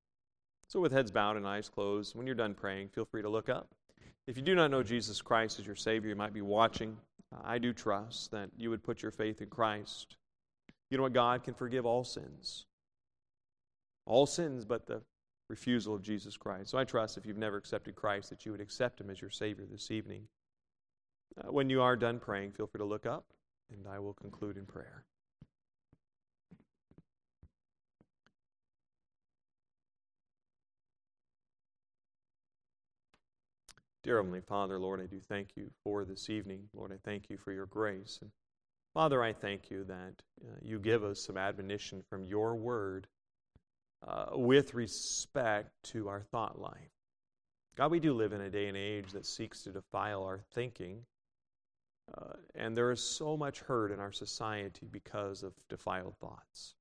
So, 0.67 0.81
with 0.81 0.91
heads 0.91 1.13
bowed 1.13 1.37
and 1.37 1.47
eyes 1.47 1.69
closed, 1.69 2.17
when 2.17 2.27
you're 2.27 2.35
done 2.35 2.55
praying, 2.55 2.89
feel 2.89 3.05
free 3.05 3.23
to 3.23 3.29
look 3.29 3.49
up. 3.49 3.69
If 4.27 4.37
you 4.37 4.43
do 4.43 4.57
not 4.57 4.73
know 4.73 4.83
Jesus 4.83 5.23
Christ 5.23 5.61
as 5.61 5.67
your 5.67 5.77
Savior, 5.77 6.11
you 6.11 6.17
might 6.17 6.33
be 6.33 6.41
watching. 6.41 6.97
I 7.45 7.59
do 7.59 7.73
trust 7.73 8.31
that 8.31 8.51
you 8.57 8.71
would 8.71 8.83
put 8.83 9.03
your 9.03 9.11
faith 9.11 9.41
in 9.41 9.49
Christ. 9.49 10.17
You 10.91 10.97
know 10.97 11.03
what? 11.05 11.13
God 11.13 11.43
can 11.43 11.55
forgive 11.55 11.87
all 11.87 12.05
sins. 12.05 12.67
All 14.07 14.27
sins 14.27 14.65
but 14.65 14.87
the 14.87 15.03
refusal 15.49 15.95
of 15.95 16.03
Jesus 16.03 16.37
Christ. 16.37 16.71
So 16.71 16.79
I 16.79 16.85
trust 16.85 17.17
if 17.17 17.27
you've 17.27 17.37
never 17.37 17.57
accepted 17.57 17.95
Christ 17.95 18.31
that 18.31 18.45
you 18.45 18.53
would 18.53 18.61
accept 18.61 19.01
Him 19.01 19.11
as 19.11 19.21
your 19.21 19.31
Savior 19.31 19.65
this 19.71 19.91
evening. 19.91 20.29
Uh, 21.39 21.53
when 21.53 21.71
you 21.71 21.83
are 21.83 21.97
done 21.97 22.19
praying, 22.19 22.53
feel 22.53 22.67
free 22.67 22.79
to 22.79 22.85
look 22.85 23.07
up, 23.07 23.25
and 23.71 23.87
I 23.89 23.99
will 23.99 24.15
conclude 24.15 24.57
in 24.57 24.65
prayer. 24.65 25.05
Dear 34.07 34.19
Heavenly 34.19 34.41
Father, 34.41 34.79
Lord, 34.79 35.01
I 35.01 35.07
do 35.07 35.19
thank 35.19 35.57
you 35.57 35.69
for 35.83 36.05
this 36.05 36.31
evening. 36.31 36.69
Lord, 36.73 36.93
I 36.93 36.97
thank 37.05 37.29
you 37.29 37.37
for 37.37 37.51
your 37.51 37.67
grace. 37.67 38.21
And 38.23 38.31
Father, 38.95 39.21
I 39.21 39.33
thank 39.33 39.69
you 39.69 39.83
that 39.83 40.23
uh, 40.45 40.59
you 40.63 40.79
give 40.79 41.03
us 41.03 41.25
some 41.27 41.37
admonition 41.37 42.05
from 42.09 42.25
your 42.25 42.55
word 42.55 43.09
uh, 44.07 44.27
with 44.35 44.75
respect 44.75 45.71
to 45.91 46.09
our 46.09 46.23
thought 46.23 46.61
life. 46.61 46.93
God, 47.77 47.91
we 47.91 47.99
do 47.99 48.15
live 48.15 48.33
in 48.33 48.43
a 48.43 48.49
day 48.49 48.69
and 48.69 48.77
age 48.77 49.11
that 49.11 49.27
seeks 49.27 49.65
to 49.65 49.73
defile 49.73 50.23
our 50.23 50.39
thinking. 50.55 51.01
Uh, 52.17 52.35
and 52.55 52.77
there 52.77 52.93
is 52.93 53.01
so 53.19 53.37
much 53.37 53.59
hurt 53.59 53.91
in 53.91 53.99
our 53.99 54.13
society 54.13 54.87
because 54.89 55.43
of 55.43 55.53
defiled 55.69 56.15
thoughts. 56.21 56.77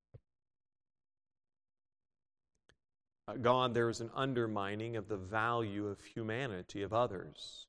God, 3.42 3.74
there 3.74 3.90
is 3.90 4.02
an 4.02 4.12
undermining 4.16 4.96
of 4.96 5.08
the 5.08 5.18
value 5.18 5.88
of 5.88 6.04
humanity, 6.04 6.84
of 6.84 6.94
others, 6.94 7.66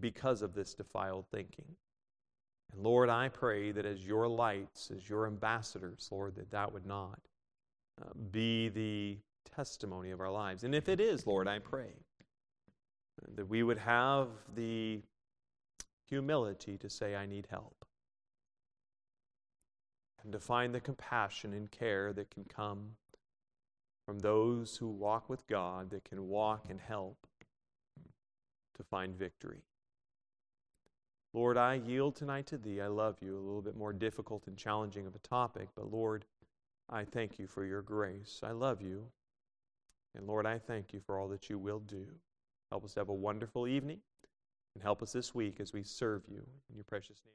because 0.00 0.42
of 0.42 0.54
this 0.54 0.74
defiled 0.74 1.26
thinking. 1.32 1.76
And 2.72 2.82
Lord, 2.82 3.08
I 3.08 3.28
pray 3.28 3.72
that 3.72 3.84
as 3.84 4.06
your 4.06 4.28
lights, 4.28 4.90
as 4.94 5.08
your 5.08 5.26
ambassadors, 5.26 6.08
Lord, 6.10 6.36
that 6.36 6.50
that 6.52 6.72
would 6.72 6.86
not 6.86 7.18
uh, 8.00 8.10
be 8.30 8.68
the 8.68 9.18
testimony 9.54 10.10
of 10.10 10.20
our 10.20 10.30
lives. 10.30 10.64
And 10.64 10.74
if 10.74 10.88
it 10.88 11.00
is, 11.00 11.26
Lord, 11.26 11.48
I 11.48 11.58
pray 11.58 11.92
that 13.34 13.48
we 13.48 13.62
would 13.62 13.78
have 13.78 14.28
the 14.54 15.02
humility 16.08 16.78
to 16.78 16.88
say, 16.88 17.14
I 17.16 17.26
need 17.26 17.48
help. 17.50 17.84
And 20.22 20.32
to 20.32 20.38
find 20.38 20.72
the 20.72 20.80
compassion 20.80 21.52
and 21.52 21.70
care 21.70 22.12
that 22.12 22.30
can 22.30 22.44
come 22.44 22.92
from 24.06 24.18
those 24.18 24.76
who 24.76 24.88
walk 24.88 25.28
with 25.28 25.46
God, 25.46 25.90
that 25.90 26.04
can 26.04 26.28
walk 26.28 26.66
and 26.68 26.80
help 26.80 27.26
to 28.76 28.82
find 28.82 29.14
victory. 29.14 29.62
Lord, 31.34 31.56
I 31.56 31.74
yield 31.74 32.14
tonight 32.14 32.46
to 32.48 32.58
Thee. 32.58 32.80
I 32.80 32.88
love 32.88 33.16
you. 33.22 33.36
A 33.36 33.40
little 33.40 33.62
bit 33.62 33.76
more 33.76 33.92
difficult 33.92 34.46
and 34.46 34.56
challenging 34.56 35.06
of 35.06 35.14
a 35.14 35.20
topic, 35.20 35.68
but 35.74 35.90
Lord, 35.90 36.26
I 36.90 37.04
thank 37.04 37.38
you 37.38 37.46
for 37.46 37.64
your 37.64 37.80
grace. 37.80 38.40
I 38.42 38.50
love 38.50 38.82
you. 38.82 39.06
And 40.14 40.26
Lord, 40.26 40.46
I 40.46 40.58
thank 40.58 40.92
you 40.92 41.00
for 41.00 41.18
all 41.18 41.28
that 41.28 41.48
you 41.48 41.58
will 41.58 41.80
do. 41.80 42.06
Help 42.70 42.84
us 42.84 42.94
have 42.94 43.08
a 43.08 43.14
wonderful 43.14 43.66
evening 43.66 44.00
and 44.74 44.82
help 44.82 45.02
us 45.02 45.12
this 45.12 45.34
week 45.34 45.58
as 45.60 45.72
we 45.72 45.82
serve 45.82 46.22
you. 46.28 46.42
In 46.68 46.76
your 46.76 46.84
precious 46.84 47.20
name. 47.24 47.32